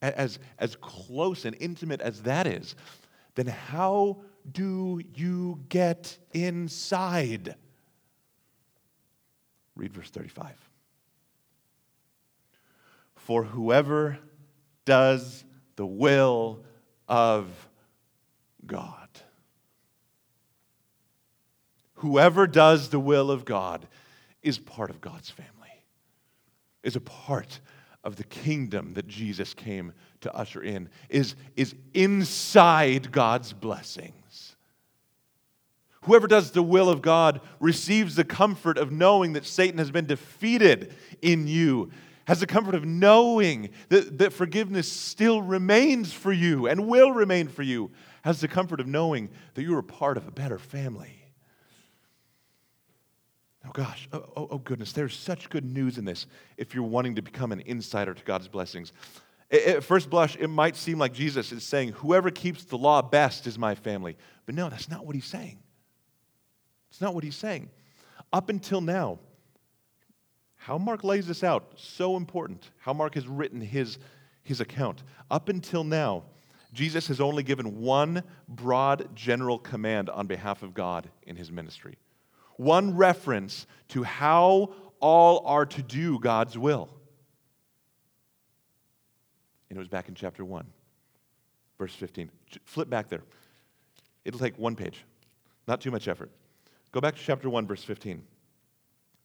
as, 0.01 0.39
as 0.57 0.75
close 0.77 1.45
and 1.45 1.55
intimate 1.59 2.01
as 2.01 2.23
that 2.23 2.47
is, 2.47 2.73
then 3.35 3.45
how 3.45 4.23
do 4.51 4.99
you 5.13 5.59
get 5.69 6.17
inside? 6.33 7.53
Read 9.75 9.93
verse 9.93 10.09
35. 10.09 10.55
For 13.15 13.43
whoever 13.43 14.17
does 14.89 15.45
the 15.75 15.85
will 15.85 16.63
of 17.07 17.45
God. 18.65 19.07
Whoever 21.93 22.47
does 22.47 22.89
the 22.89 22.99
will 22.99 23.29
of 23.29 23.45
God 23.45 23.87
is 24.41 24.57
part 24.57 24.89
of 24.89 24.99
God's 24.99 25.29
family, 25.29 25.83
is 26.81 26.95
a 26.95 27.01
part 27.01 27.59
of 28.03 28.15
the 28.15 28.23
kingdom 28.23 28.95
that 28.95 29.07
Jesus 29.07 29.53
came 29.53 29.93
to 30.21 30.33
usher 30.33 30.63
in, 30.63 30.89
is, 31.07 31.35
is 31.55 31.75
inside 31.93 33.11
God's 33.11 33.53
blessings. 33.53 34.55
Whoever 36.01 36.25
does 36.25 36.49
the 36.49 36.63
will 36.63 36.89
of 36.89 37.03
God 37.03 37.41
receives 37.59 38.15
the 38.15 38.23
comfort 38.23 38.79
of 38.79 38.91
knowing 38.91 39.33
that 39.33 39.45
Satan 39.45 39.77
has 39.77 39.91
been 39.91 40.07
defeated 40.07 40.95
in 41.21 41.45
you, 41.45 41.91
has 42.29 42.41
the 42.41 42.45
comfort 42.45 42.75
of 42.75 42.85
knowing 42.85 43.71
that, 43.87 44.19
that 44.19 44.31
forgiveness 44.31 44.87
still 44.87 45.41
remains 45.41 46.13
for 46.13 46.31
you 46.31 46.67
and 46.67 46.87
will 46.87 47.11
remain 47.11 47.47
for 47.47 47.63
you, 47.63 47.89
has 48.21 48.39
the 48.39 48.47
comfort 48.47 48.79
of 48.79 48.85
knowing 48.85 49.31
that 49.55 49.63
you 49.63 49.75
are 49.75 49.81
part 49.81 50.15
of 50.15 50.27
a 50.27 50.31
better 50.31 50.59
family. 50.59 51.25
Oh 53.65 53.71
gosh, 53.73 54.07
oh, 54.13 54.23
oh, 54.37 54.47
oh, 54.51 54.57
goodness, 54.59 54.91
there's 54.93 55.17
such 55.17 55.49
good 55.49 55.65
news 55.65 55.97
in 55.97 56.05
this 56.05 56.27
if 56.55 56.75
you're 56.75 56.83
wanting 56.83 57.15
to 57.15 57.23
become 57.23 57.51
an 57.51 57.61
insider 57.61 58.13
to 58.13 58.23
God's 58.23 58.47
blessings. 58.47 58.93
At 59.49 59.83
first 59.83 60.11
blush, 60.11 60.35
it 60.35 60.49
might 60.49 60.75
seem 60.75 60.99
like 60.99 61.13
Jesus 61.13 61.51
is 61.51 61.63
saying, 61.63 61.93
Whoever 61.93 62.29
keeps 62.29 62.63
the 62.63 62.77
law 62.77 63.01
best 63.01 63.47
is 63.47 63.57
my 63.57 63.73
family. 63.73 64.15
But 64.45 64.53
no, 64.53 64.69
that's 64.69 64.87
not 64.87 65.03
what 65.03 65.15
he's 65.15 65.25
saying. 65.25 65.57
It's 66.91 67.01
not 67.01 67.15
what 67.15 67.23
he's 67.23 67.35
saying. 67.35 67.71
Up 68.31 68.49
until 68.49 68.81
now, 68.81 69.17
how 70.59 70.77
Mark 70.77 71.03
lays 71.03 71.25
this 71.25 71.43
out, 71.43 71.73
so 71.75 72.15
important. 72.15 72.69
How 72.77 72.93
Mark 72.93 73.15
has 73.15 73.27
written 73.27 73.59
his, 73.59 73.97
his 74.43 74.61
account. 74.61 75.03
Up 75.31 75.49
until 75.49 75.83
now, 75.83 76.23
Jesus 76.73 77.07
has 77.07 77.19
only 77.19 77.41
given 77.41 77.81
one 77.81 78.23
broad 78.47 79.15
general 79.15 79.57
command 79.57 80.09
on 80.09 80.27
behalf 80.27 80.61
of 80.61 80.73
God 80.73 81.09
in 81.25 81.35
his 81.35 81.51
ministry 81.51 81.97
one 82.59 82.97
reference 82.97 83.65
to 83.87 84.03
how 84.03 84.73
all 84.99 85.47
are 85.47 85.65
to 85.65 85.81
do 85.81 86.19
God's 86.19 86.57
will. 86.57 86.89
And 89.69 89.77
it 89.77 89.79
was 89.79 89.87
back 89.87 90.09
in 90.09 90.13
chapter 90.13 90.43
1, 90.43 90.65
verse 91.77 91.95
15. 91.95 92.29
Flip 92.65 92.89
back 92.89 93.07
there. 93.07 93.23
It'll 94.25 94.41
take 94.41 94.59
one 94.59 94.75
page, 94.75 95.05
not 95.69 95.79
too 95.79 95.89
much 95.89 96.09
effort. 96.09 96.31
Go 96.91 96.99
back 96.99 97.15
to 97.15 97.21
chapter 97.21 97.49
1, 97.49 97.65
verse 97.65 97.83
15. 97.83 98.23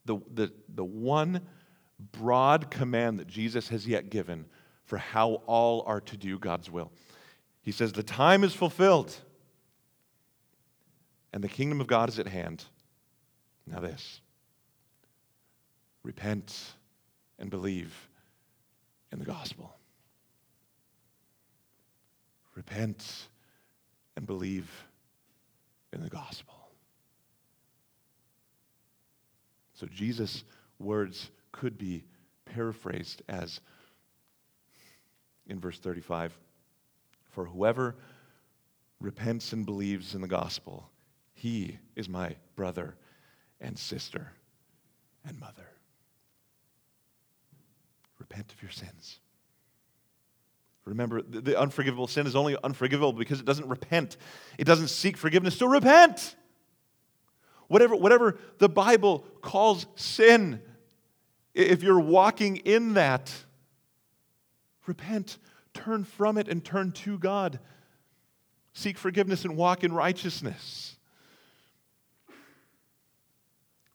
The, 0.05 0.19
the, 0.33 0.53
the 0.75 0.85
one 0.85 1.41
broad 2.13 2.71
command 2.71 3.19
that 3.19 3.27
Jesus 3.27 3.69
has 3.69 3.87
yet 3.87 4.11
given 4.11 4.47
for 4.85 4.99
how 4.99 5.43
all 5.47 5.83
are 5.87 6.01
to 6.03 6.17
do 6.17 6.39
God's 6.39 6.71
will. 6.71 6.93
He 7.63 7.73
says, 7.73 7.93
The 7.93 8.03
time 8.03 8.45
is 8.45 8.55
fulfilled, 8.55 9.17
and 11.33 11.43
the 11.43 11.49
kingdom 11.49 11.81
of 11.81 11.87
God 11.87 12.09
is 12.09 12.19
at 12.19 12.27
hand. 12.27 12.65
Now, 13.67 13.81
this 13.81 14.21
repent 16.03 16.75
and 17.39 17.51
believe 17.51 18.09
in 19.11 19.19
the 19.19 19.25
gospel. 19.25 19.75
Repent 22.55 23.29
and 24.17 24.27
believe 24.27 24.71
in 25.93 26.03
the 26.03 26.11
gospel. 26.11 26.54
So, 29.75 29.87
Jesus' 29.87 30.45
words 30.79 31.31
could 31.53 31.77
be 31.77 32.05
paraphrased 32.45 33.23
as 33.29 33.61
in 35.47 35.61
verse 35.61 35.79
35 35.79 36.37
For 37.31 37.45
whoever 37.45 37.97
repents 39.01 39.53
and 39.53 39.67
believes 39.67 40.15
in 40.15 40.21
the 40.21 40.29
gospel, 40.29 40.89
he 41.33 41.79
is 41.97 42.09
my 42.09 42.37
brother 42.57 42.97
and 43.61 43.79
sister 43.79 44.33
and 45.27 45.39
mother. 45.39 45.69
Repent 48.19 48.53
of 48.53 48.63
your 48.63 48.71
sins. 48.71 49.19
Remember, 50.85 51.23
the 51.23 51.59
unforgivable 51.59 52.07
sin 52.07 52.27
is 52.27 52.37
only 52.37 52.57
unforgivable 52.63 53.15
because 53.15 53.41
it 53.41 53.47
doesn't 53.47 53.69
repent. 53.69 54.19
It 54.59 54.65
doesn't 54.65 54.89
seek 54.89 55.17
forgiveness. 55.17 55.57
So 55.57 55.67
repent. 55.67 56.37
Whatever, 57.69 57.97
whatever 57.97 58.39
the 58.59 58.69
Bible 58.69 59.25
calls 59.41 59.87
sin, 59.97 60.61
if 61.55 61.83
you're 61.83 62.01
walking 62.01 62.57
in 62.57 62.95
that, 62.95 63.33
repent, 64.87 65.39
turn 65.73 66.05
from 66.05 66.37
it, 66.39 66.49
and 66.49 66.65
turn 66.65 66.93
to 66.93 67.19
God. 67.19 67.59
Seek 68.73 68.99
forgiveness 68.99 69.45
and 69.45 69.57
walk 69.57 69.85
in 69.85 69.93
righteousness. 69.93 70.97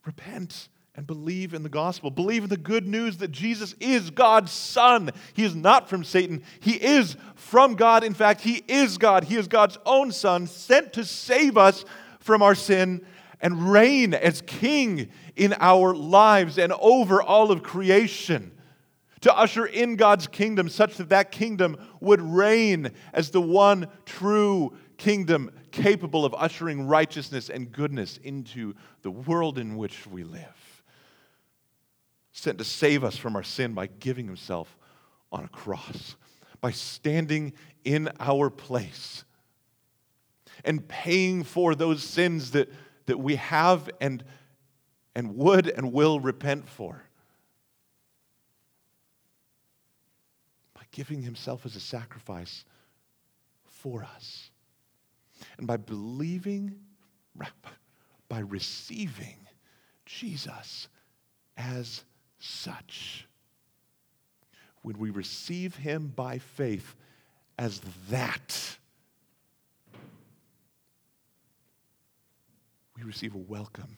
Repent 0.06 0.70
and 0.96 1.06
believe 1.06 1.54
in 1.54 1.64
the 1.64 1.70
gospel. 1.70 2.10
Believe 2.10 2.44
in 2.44 2.50
the 2.50 2.58
good 2.58 2.88
news 2.88 3.18
that 3.18 3.32
Jesus 3.32 3.76
is 3.80 4.10
God's 4.10 4.52
Son. 4.52 5.12
He 5.34 5.44
is 5.44 5.56
not 5.56 5.90
from 5.90 6.04
Satan. 6.04 6.44
He 6.60 6.74
is 6.74 7.16
from 7.36 7.76
God. 7.76 8.04
In 8.04 8.14
fact, 8.14 8.42
He 8.42 8.64
is 8.68 8.98
God. 8.98 9.26
He 9.26 9.36
is 9.36 9.48
God's 9.48 9.78
own 9.86 10.12
Son, 10.12 10.48
sent 10.48 10.94
to 10.94 11.06
save 11.06 11.58
us 11.58 11.86
from 12.20 12.42
our 12.42 12.56
sin 12.56 13.06
and 13.42 13.72
reign 13.72 14.14
as 14.14 14.42
King 14.42 15.10
in 15.36 15.54
our 15.60 15.94
lives 15.94 16.58
and 16.58 16.74
over 16.74 17.22
all 17.22 17.52
of 17.52 17.64
creation. 17.64 18.52
To 19.22 19.38
usher 19.38 19.66
in 19.66 19.98
God's 19.98 20.28
kingdom 20.28 20.70
such 20.70 20.96
that 20.98 21.10
that 21.10 21.32
kingdom 21.32 21.78
would 22.00 22.22
reign 22.22 22.92
as 23.12 23.32
the 23.32 23.42
one 23.42 23.88
true 24.06 24.78
kingdom 24.98 25.52
capable 25.72 26.26
of 26.26 26.34
ushering 26.38 26.88
righteousness 26.88 27.50
and 27.50 27.72
goodness 27.72 28.18
into 28.24 28.76
the 29.02 29.12
world 29.12 29.58
in 29.58 29.76
which 29.76 30.08
we 30.08 30.24
live. 30.24 30.84
Sent 32.32 32.58
to 32.60 32.64
save 32.64 33.04
us 33.04 33.18
from 33.18 33.36
our 33.36 33.44
sin 33.44 33.74
by 33.74 33.88
giving 33.88 34.26
himself 34.26 34.78
on 35.32 35.44
a 35.44 35.50
cross, 35.50 36.16
by 36.62 36.72
standing 36.72 37.54
in 37.84 38.10
our 38.20 38.50
place 38.50 39.26
and 40.64 40.88
paying 40.88 41.44
for 41.44 41.76
those 41.76 42.04
sins 42.04 42.52
that, 42.52 42.70
that 43.10 43.18
we 43.18 43.38
have 43.38 43.90
and, 44.00 44.24
and 45.16 45.36
would 45.36 45.68
and 45.68 45.92
will 45.92 46.20
repent 46.20 46.70
for. 46.70 47.02
By 50.76 50.84
giving 50.92 51.24
himself 51.24 51.66
as 51.66 51.76
a 51.76 51.80
sacrifice 51.80 52.66
for 53.66 54.04
us. 54.04 54.52
And 55.58 55.66
by 55.66 55.78
believing, 55.78 56.76
by 58.30 58.40
receiving 58.40 59.38
Jesus 60.06 60.88
as 61.58 62.04
such, 62.38 63.28
when 64.84 65.00
we 65.00 65.10
receive 65.10 65.76
him 65.76 66.14
by 66.16 66.38
faith 66.38 66.94
as 67.58 67.82
that, 68.12 68.78
we 73.00 73.06
receive 73.06 73.34
a 73.34 73.40
welcome 73.40 73.98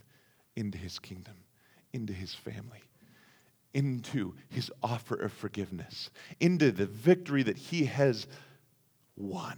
into 0.55 0.77
his 0.77 0.99
kingdom, 0.99 1.35
into 1.93 2.13
his 2.13 2.33
family, 2.33 2.83
into 3.73 4.35
his 4.49 4.71
offer 4.83 5.15
of 5.15 5.31
forgiveness, 5.31 6.11
into 6.39 6.71
the 6.71 6.85
victory 6.85 7.43
that 7.43 7.57
he 7.57 7.85
has 7.85 8.27
won 9.15 9.57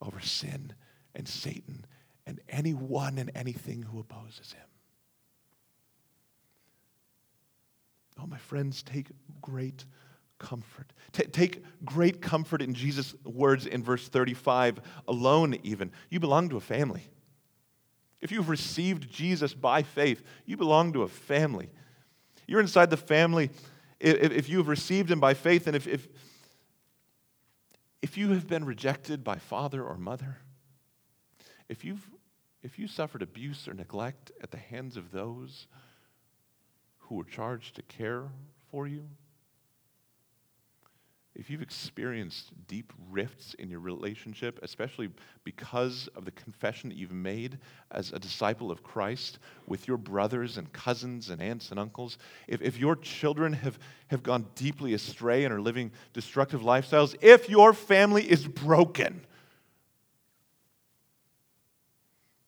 over 0.00 0.20
sin 0.20 0.72
and 1.14 1.28
Satan 1.28 1.84
and 2.26 2.40
anyone 2.48 3.18
and 3.18 3.30
anything 3.34 3.82
who 3.82 4.00
opposes 4.00 4.52
him. 4.52 4.62
Oh, 8.20 8.26
my 8.26 8.38
friends, 8.38 8.82
take 8.82 9.08
great 9.42 9.84
comfort. 10.38 10.92
T- 11.12 11.24
take 11.24 11.62
great 11.84 12.22
comfort 12.22 12.62
in 12.62 12.72
Jesus' 12.72 13.14
words 13.24 13.66
in 13.66 13.82
verse 13.82 14.08
35 14.08 14.80
alone, 15.06 15.58
even. 15.62 15.92
You 16.08 16.20
belong 16.20 16.48
to 16.48 16.56
a 16.56 16.60
family. 16.60 17.10
If 18.20 18.32
you've 18.32 18.48
received 18.48 19.10
Jesus 19.10 19.54
by 19.54 19.82
faith, 19.82 20.22
you 20.46 20.56
belong 20.56 20.92
to 20.94 21.02
a 21.02 21.08
family. 21.08 21.70
You're 22.46 22.60
inside 22.60 22.90
the 22.90 22.96
family 22.96 23.50
if, 23.98 24.48
you 24.48 24.58
have 24.58 24.68
received 24.68 25.10
him 25.10 25.20
by 25.20 25.34
faith, 25.34 25.66
and 25.66 25.74
if, 25.74 25.86
if, 25.86 26.06
if 28.02 28.18
you 28.18 28.30
have 28.30 28.46
been 28.46 28.64
rejected 28.64 29.24
by 29.24 29.36
father 29.36 29.82
or 29.82 29.96
mother, 29.96 30.38
if 31.68 31.84
you've 31.84 32.08
if 32.62 32.80
you 32.80 32.88
suffered 32.88 33.22
abuse 33.22 33.68
or 33.68 33.74
neglect 33.74 34.32
at 34.42 34.50
the 34.50 34.56
hands 34.56 34.96
of 34.96 35.12
those 35.12 35.68
who 36.98 37.14
were 37.14 37.24
charged 37.24 37.76
to 37.76 37.82
care 37.82 38.24
for 38.72 38.88
you, 38.88 39.08
if 41.38 41.50
you've 41.50 41.62
experienced 41.62 42.50
deep 42.66 42.92
rifts 43.10 43.54
in 43.58 43.68
your 43.68 43.80
relationship, 43.80 44.58
especially 44.62 45.10
because 45.44 46.08
of 46.16 46.24
the 46.24 46.30
confession 46.30 46.88
that 46.88 46.96
you've 46.96 47.12
made 47.12 47.58
as 47.90 48.12
a 48.12 48.18
disciple 48.18 48.70
of 48.70 48.82
Christ 48.82 49.38
with 49.66 49.86
your 49.86 49.98
brothers 49.98 50.56
and 50.56 50.72
cousins 50.72 51.28
and 51.28 51.42
aunts 51.42 51.70
and 51.70 51.78
uncles, 51.78 52.16
if, 52.48 52.62
if 52.62 52.78
your 52.78 52.96
children 52.96 53.52
have, 53.52 53.78
have 54.08 54.22
gone 54.22 54.46
deeply 54.54 54.94
astray 54.94 55.44
and 55.44 55.52
are 55.52 55.60
living 55.60 55.92
destructive 56.14 56.62
lifestyles, 56.62 57.14
if 57.20 57.50
your 57.50 57.74
family 57.74 58.28
is 58.28 58.46
broken, 58.46 59.20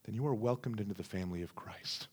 then 0.05 0.15
you 0.15 0.25
are 0.25 0.33
welcomed 0.33 0.79
into 0.79 0.95
the 0.95 1.03
family 1.03 1.43
of 1.43 1.55
Christ. 1.55 2.07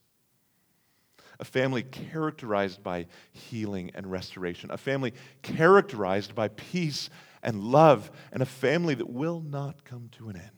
A 1.39 1.45
family 1.45 1.83
characterized 1.83 2.83
by 2.83 3.07
healing 3.33 3.91
and 3.95 4.11
restoration, 4.11 4.71
a 4.71 4.79
family 4.79 5.13
characterized 5.43 6.35
by 6.35 6.49
peace 6.49 7.11
and 7.43 7.63
love, 7.63 8.11
and 8.33 8.43
a 8.43 8.47
family 8.47 8.95
that 8.95 9.11
will 9.11 9.41
not 9.41 9.85
come 9.85 10.09
to 10.13 10.29
an 10.29 10.37
end. 10.37 10.51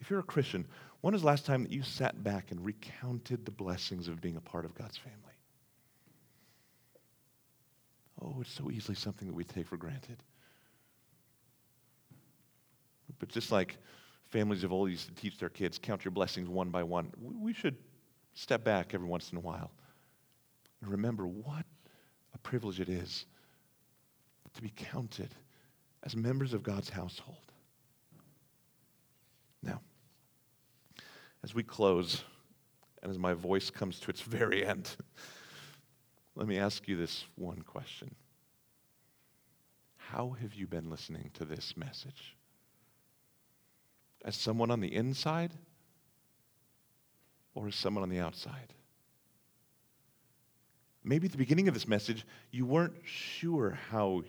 If 0.00 0.10
you're 0.10 0.20
a 0.20 0.24
Christian, 0.24 0.66
when 1.00 1.12
was 1.12 1.22
the 1.22 1.28
last 1.28 1.46
time 1.46 1.62
that 1.62 1.72
you 1.72 1.82
sat 1.82 2.22
back 2.22 2.50
and 2.50 2.64
recounted 2.64 3.44
the 3.44 3.50
blessings 3.50 4.08
of 4.08 4.20
being 4.20 4.36
a 4.36 4.40
part 4.40 4.64
of 4.64 4.74
God's 4.74 4.98
family? 4.98 5.16
Oh, 8.22 8.36
it's 8.40 8.52
so 8.52 8.70
easily 8.70 8.94
something 8.94 9.28
that 9.28 9.34
we 9.34 9.44
take 9.44 9.66
for 9.66 9.76
granted. 9.76 10.22
But 13.18 13.28
just 13.28 13.50
like 13.50 13.78
families 14.30 14.64
of 14.64 14.72
old 14.72 14.90
used 14.90 15.08
to 15.08 15.14
teach 15.14 15.38
their 15.38 15.48
kids, 15.48 15.78
count 15.78 16.04
your 16.04 16.12
blessings 16.12 16.48
one 16.48 16.70
by 16.70 16.82
one, 16.82 17.12
we 17.20 17.52
should 17.52 17.76
step 18.34 18.64
back 18.64 18.94
every 18.94 19.08
once 19.08 19.32
in 19.32 19.38
a 19.38 19.40
while 19.40 19.70
and 20.80 20.90
remember 20.90 21.26
what 21.26 21.66
a 22.34 22.38
privilege 22.38 22.80
it 22.80 22.88
is 22.88 23.26
to 24.54 24.62
be 24.62 24.72
counted 24.74 25.34
as 26.02 26.16
members 26.16 26.54
of 26.54 26.62
God's 26.62 26.88
household. 26.88 27.52
Now, 29.62 29.80
as 31.44 31.54
we 31.54 31.62
close, 31.62 32.24
and 33.02 33.10
as 33.10 33.18
my 33.18 33.34
voice 33.34 33.70
comes 33.70 34.00
to 34.00 34.10
its 34.10 34.20
very 34.20 34.64
end, 34.64 34.96
let 36.34 36.48
me 36.48 36.58
ask 36.58 36.88
you 36.88 36.96
this 36.96 37.24
one 37.36 37.62
question 37.62 38.14
How 39.96 40.36
have 40.40 40.54
you 40.54 40.66
been 40.66 40.88
listening 40.88 41.30
to 41.34 41.44
this 41.44 41.76
message? 41.76 42.36
As 44.24 44.36
someone 44.36 44.70
on 44.70 44.80
the 44.80 44.94
inside 44.94 45.52
or 47.54 47.68
as 47.68 47.74
someone 47.74 48.02
on 48.02 48.10
the 48.10 48.20
outside? 48.20 48.74
Maybe 51.02 51.26
at 51.26 51.32
the 51.32 51.38
beginning 51.38 51.68
of 51.68 51.74
this 51.74 51.88
message, 51.88 52.26
you 52.50 52.66
weren't 52.66 52.94
sure 53.04 53.78
how 53.90 54.22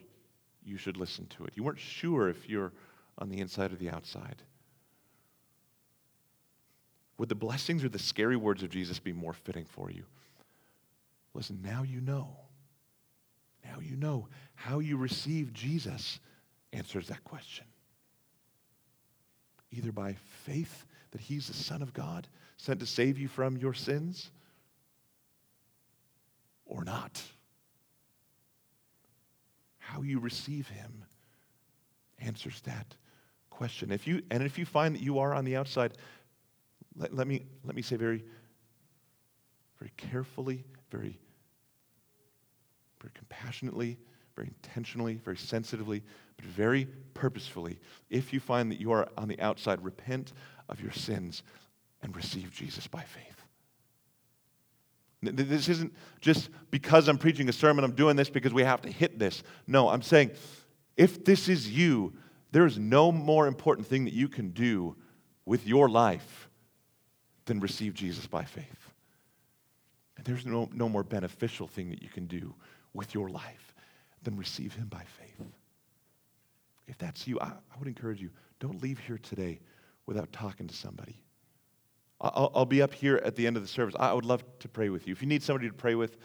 you 0.64 0.78
should 0.78 0.98
listen 0.98 1.26
to 1.38 1.46
it. 1.46 1.54
You 1.56 1.64
weren't 1.64 1.80
sure 1.80 2.30
if 2.30 2.48
you're 2.48 2.72
on 3.18 3.30
the 3.30 3.40
inside 3.40 3.74
or 3.74 3.76
the 3.76 3.90
outside. 3.90 4.42
Would 7.18 7.30
the 7.30 7.36
blessings 7.36 7.84
or 7.84 7.90
the 7.90 8.00
scary 8.00 8.38
words 8.38 8.64
of 8.64 8.70
Jesus 8.70 9.00
be 9.00 9.14
more 9.14 9.34
fitting 9.34 9.66
for 9.66 9.92
you? 9.92 10.06
Listen, 11.34 11.60
now 11.62 11.84
you 11.84 12.02
know. 12.02 12.36
Now 13.64 13.80
you 13.80 13.96
know 13.96 14.28
how 14.56 14.80
you 14.80 14.98
receive 14.98 15.54
Jesus 15.54 16.20
answers 16.74 17.10
that 17.10 17.24
question. 17.24 17.66
Either 19.72 19.92
by 19.92 20.16
faith 20.46 20.86
that 21.12 21.22
he's 21.22 21.48
the 21.48 21.54
Son 21.54 21.82
of 21.82 21.94
God, 21.94 22.28
sent 22.58 22.80
to 22.80 22.86
save 22.86 23.18
you 23.18 23.28
from 23.28 23.58
your 23.58 23.74
sins, 23.74 24.32
or 26.66 26.84
not. 26.84 27.22
How 29.80 30.02
you 30.02 30.20
receive 30.20 30.68
him 30.70 31.04
answers 32.20 32.62
that 32.62 32.96
question. 33.50 33.92
If 33.92 34.08
you, 34.08 34.22
and 34.32 34.42
if 34.42 34.58
you 34.58 34.66
find 34.66 34.96
that 34.96 35.02
you 35.02 35.20
are 35.20 35.34
on 35.34 35.44
the 35.44 35.56
outside, 35.56 35.94
let, 36.96 37.14
let, 37.14 37.28
me, 37.28 37.46
let 37.64 37.76
me 37.76 37.82
say 37.82 37.98
very, 37.98 38.24
very 39.80 39.92
carefully, 39.98 40.64
very, 40.90 41.20
very 43.02 43.12
compassionately, 43.14 43.98
very 44.36 44.48
intentionally, 44.48 45.16
very 45.16 45.38
sensitively, 45.38 46.04
but 46.42 46.50
very 46.50 46.88
purposefully. 47.14 47.80
If 48.10 48.34
you 48.34 48.40
find 48.40 48.72
that 48.72 48.80
you 48.80 48.92
are 48.92 49.08
on 49.18 49.28
the 49.28 49.40
outside, 49.40 49.84
repent 49.84 50.34
of 50.70 50.82
your 50.82 50.92
sins 50.92 51.44
and 52.02 52.16
receive 52.16 52.52
Jesus 52.52 52.88
by 52.88 53.02
faith. 53.02 53.42
This 55.22 55.70
isn't 55.70 55.94
just 56.20 56.50
because 56.72 57.08
I'm 57.08 57.20
preaching 57.20 57.48
a 57.48 57.54
sermon, 57.54 57.84
I'm 57.84 57.92
doing 57.94 58.16
this 58.16 58.30
because 58.30 58.54
we 58.54 58.64
have 58.64 58.82
to 58.82 58.90
hit 58.90 59.20
this. 59.20 59.44
No, 59.68 59.90
I'm 59.90 60.02
saying 60.02 60.32
if 60.98 61.24
this 61.24 61.48
is 61.48 61.70
you, 61.70 62.14
there 62.52 62.66
is 62.66 62.80
no 62.80 63.12
more 63.12 63.46
important 63.48 63.88
thing 63.88 64.06
that 64.06 64.14
you 64.14 64.28
can 64.28 64.50
do 64.50 64.96
with 65.46 65.68
your 65.68 65.90
life 65.90 66.50
than 67.46 67.60
receive 67.60 67.94
Jesus 67.94 68.26
by 68.26 68.44
faith. 68.44 68.94
And 70.18 70.26
there's 70.26 70.46
no, 70.46 70.70
no 70.74 70.90
more 70.90 71.04
beneficial 71.04 71.68
thing 71.68 71.90
that 71.90 72.02
you 72.02 72.10
can 72.10 72.26
do 72.26 72.56
with 72.94 73.14
your 73.14 73.30
life 73.30 73.74
than 74.24 74.38
receive 74.38 74.74
Him 74.74 74.88
by 74.88 75.04
faith. 75.04 75.48
If 76.92 76.98
that's 76.98 77.26
you, 77.26 77.40
I, 77.40 77.46
I 77.46 77.80
would 77.80 77.88
encourage 77.88 78.22
you 78.22 78.30
don't 78.60 78.84
leave 78.84 79.00
here 79.00 79.18
today 79.18 79.62
without 80.06 80.32
talking 80.34 80.68
to 80.68 80.76
somebody. 80.76 81.24
I'll, 82.20 82.52
I'll, 82.54 82.66
be 82.66 82.82
up 82.82 82.94
here 82.94 83.20
at 83.24 83.36
the 83.36 83.48
end 83.48 83.56
of 83.56 83.64
the 83.64 83.68
service. 83.68 83.96
I 83.98 84.14
would 84.14 84.26
love 84.26 84.44
to 84.60 84.68
pray 84.68 84.90
with 84.90 85.08
you. 85.08 85.14
If 85.14 85.22
you 85.22 85.28
need 85.28 85.42
somebody 85.42 85.68
to 85.68 85.74
pray 85.74 85.96
with 85.96 86.18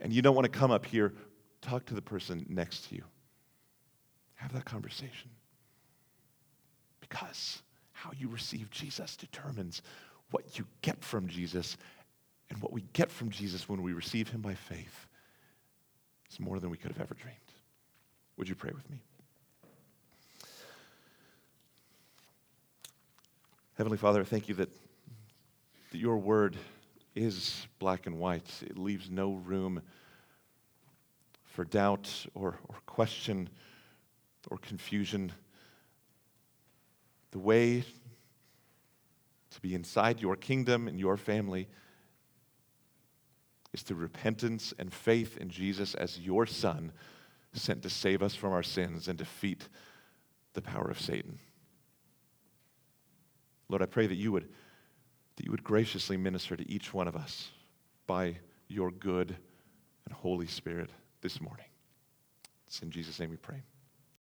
and 0.00 0.12
you 0.12 0.22
don't 0.22 0.34
want 0.34 0.50
to 0.50 0.58
come 0.58 0.70
up 0.70 0.86
here, 0.86 1.12
talk 1.60 1.84
to 1.86 1.94
the 1.94 2.00
person 2.00 2.46
next 2.48 2.88
to 2.88 2.94
you. 2.94 3.04
Have 4.36 4.52
that 4.54 4.64
conversation. 4.64 5.28
Because 7.00 7.62
how 7.90 8.12
you 8.16 8.28
receive 8.28 8.70
Jesus 8.70 9.16
determines 9.16 9.82
what 10.30 10.58
you 10.58 10.66
get 10.80 11.04
from 11.04 11.26
Jesus. 11.26 11.76
And 12.48 12.62
what 12.62 12.72
we 12.72 12.84
get 12.92 13.10
from 13.10 13.30
Jesus 13.30 13.68
when 13.68 13.82
we 13.82 13.92
receive 13.92 14.28
him 14.28 14.40
by 14.40 14.54
faith 14.54 15.06
is 16.30 16.38
more 16.38 16.60
than 16.60 16.70
we 16.70 16.76
could 16.76 16.92
have 16.92 17.00
ever 17.00 17.14
dreamed. 17.14 17.36
Would 18.36 18.48
you 18.48 18.54
pray 18.54 18.72
with 18.74 18.88
me? 18.88 19.02
Heavenly 23.78 23.96
Father, 23.96 24.20
I 24.20 24.24
thank 24.24 24.50
you 24.50 24.54
that, 24.56 24.68
that 25.92 25.98
your 25.98 26.18
word 26.18 26.58
is 27.14 27.66
black 27.78 28.06
and 28.06 28.18
white. 28.18 28.50
It 28.60 28.76
leaves 28.76 29.08
no 29.08 29.32
room 29.32 29.80
for 31.44 31.64
doubt 31.64 32.26
or, 32.34 32.58
or 32.68 32.76
question 32.84 33.48
or 34.50 34.58
confusion. 34.58 35.32
The 37.30 37.38
way 37.38 37.82
to 39.50 39.60
be 39.62 39.74
inside 39.74 40.20
your 40.20 40.36
kingdom 40.36 40.86
and 40.86 41.00
your 41.00 41.16
family 41.16 41.66
is 43.72 43.80
through 43.80 43.96
repentance 43.96 44.74
and 44.78 44.92
faith 44.92 45.38
in 45.38 45.48
Jesus 45.48 45.94
as 45.94 46.20
your 46.20 46.44
Son, 46.44 46.92
sent 47.54 47.82
to 47.82 47.90
save 47.90 48.22
us 48.22 48.34
from 48.34 48.52
our 48.52 48.62
sins 48.62 49.08
and 49.08 49.16
defeat 49.16 49.66
the 50.52 50.60
power 50.60 50.90
of 50.90 51.00
Satan. 51.00 51.38
Lord, 53.72 53.80
I 53.80 53.86
pray 53.86 54.06
that 54.06 54.16
you 54.16 54.32
would, 54.32 54.50
that 55.36 55.46
you 55.46 55.50
would 55.50 55.64
graciously 55.64 56.18
minister 56.18 56.56
to 56.56 56.70
each 56.70 56.92
one 56.92 57.08
of 57.08 57.16
us 57.16 57.48
by 58.06 58.36
your 58.68 58.90
good 58.90 59.34
and 60.04 60.14
Holy 60.14 60.46
Spirit 60.46 60.90
this 61.22 61.40
morning. 61.40 61.64
It's 62.66 62.82
in 62.82 62.90
Jesus' 62.90 63.18
name 63.18 63.30
we 63.30 63.38
pray. 63.38 63.62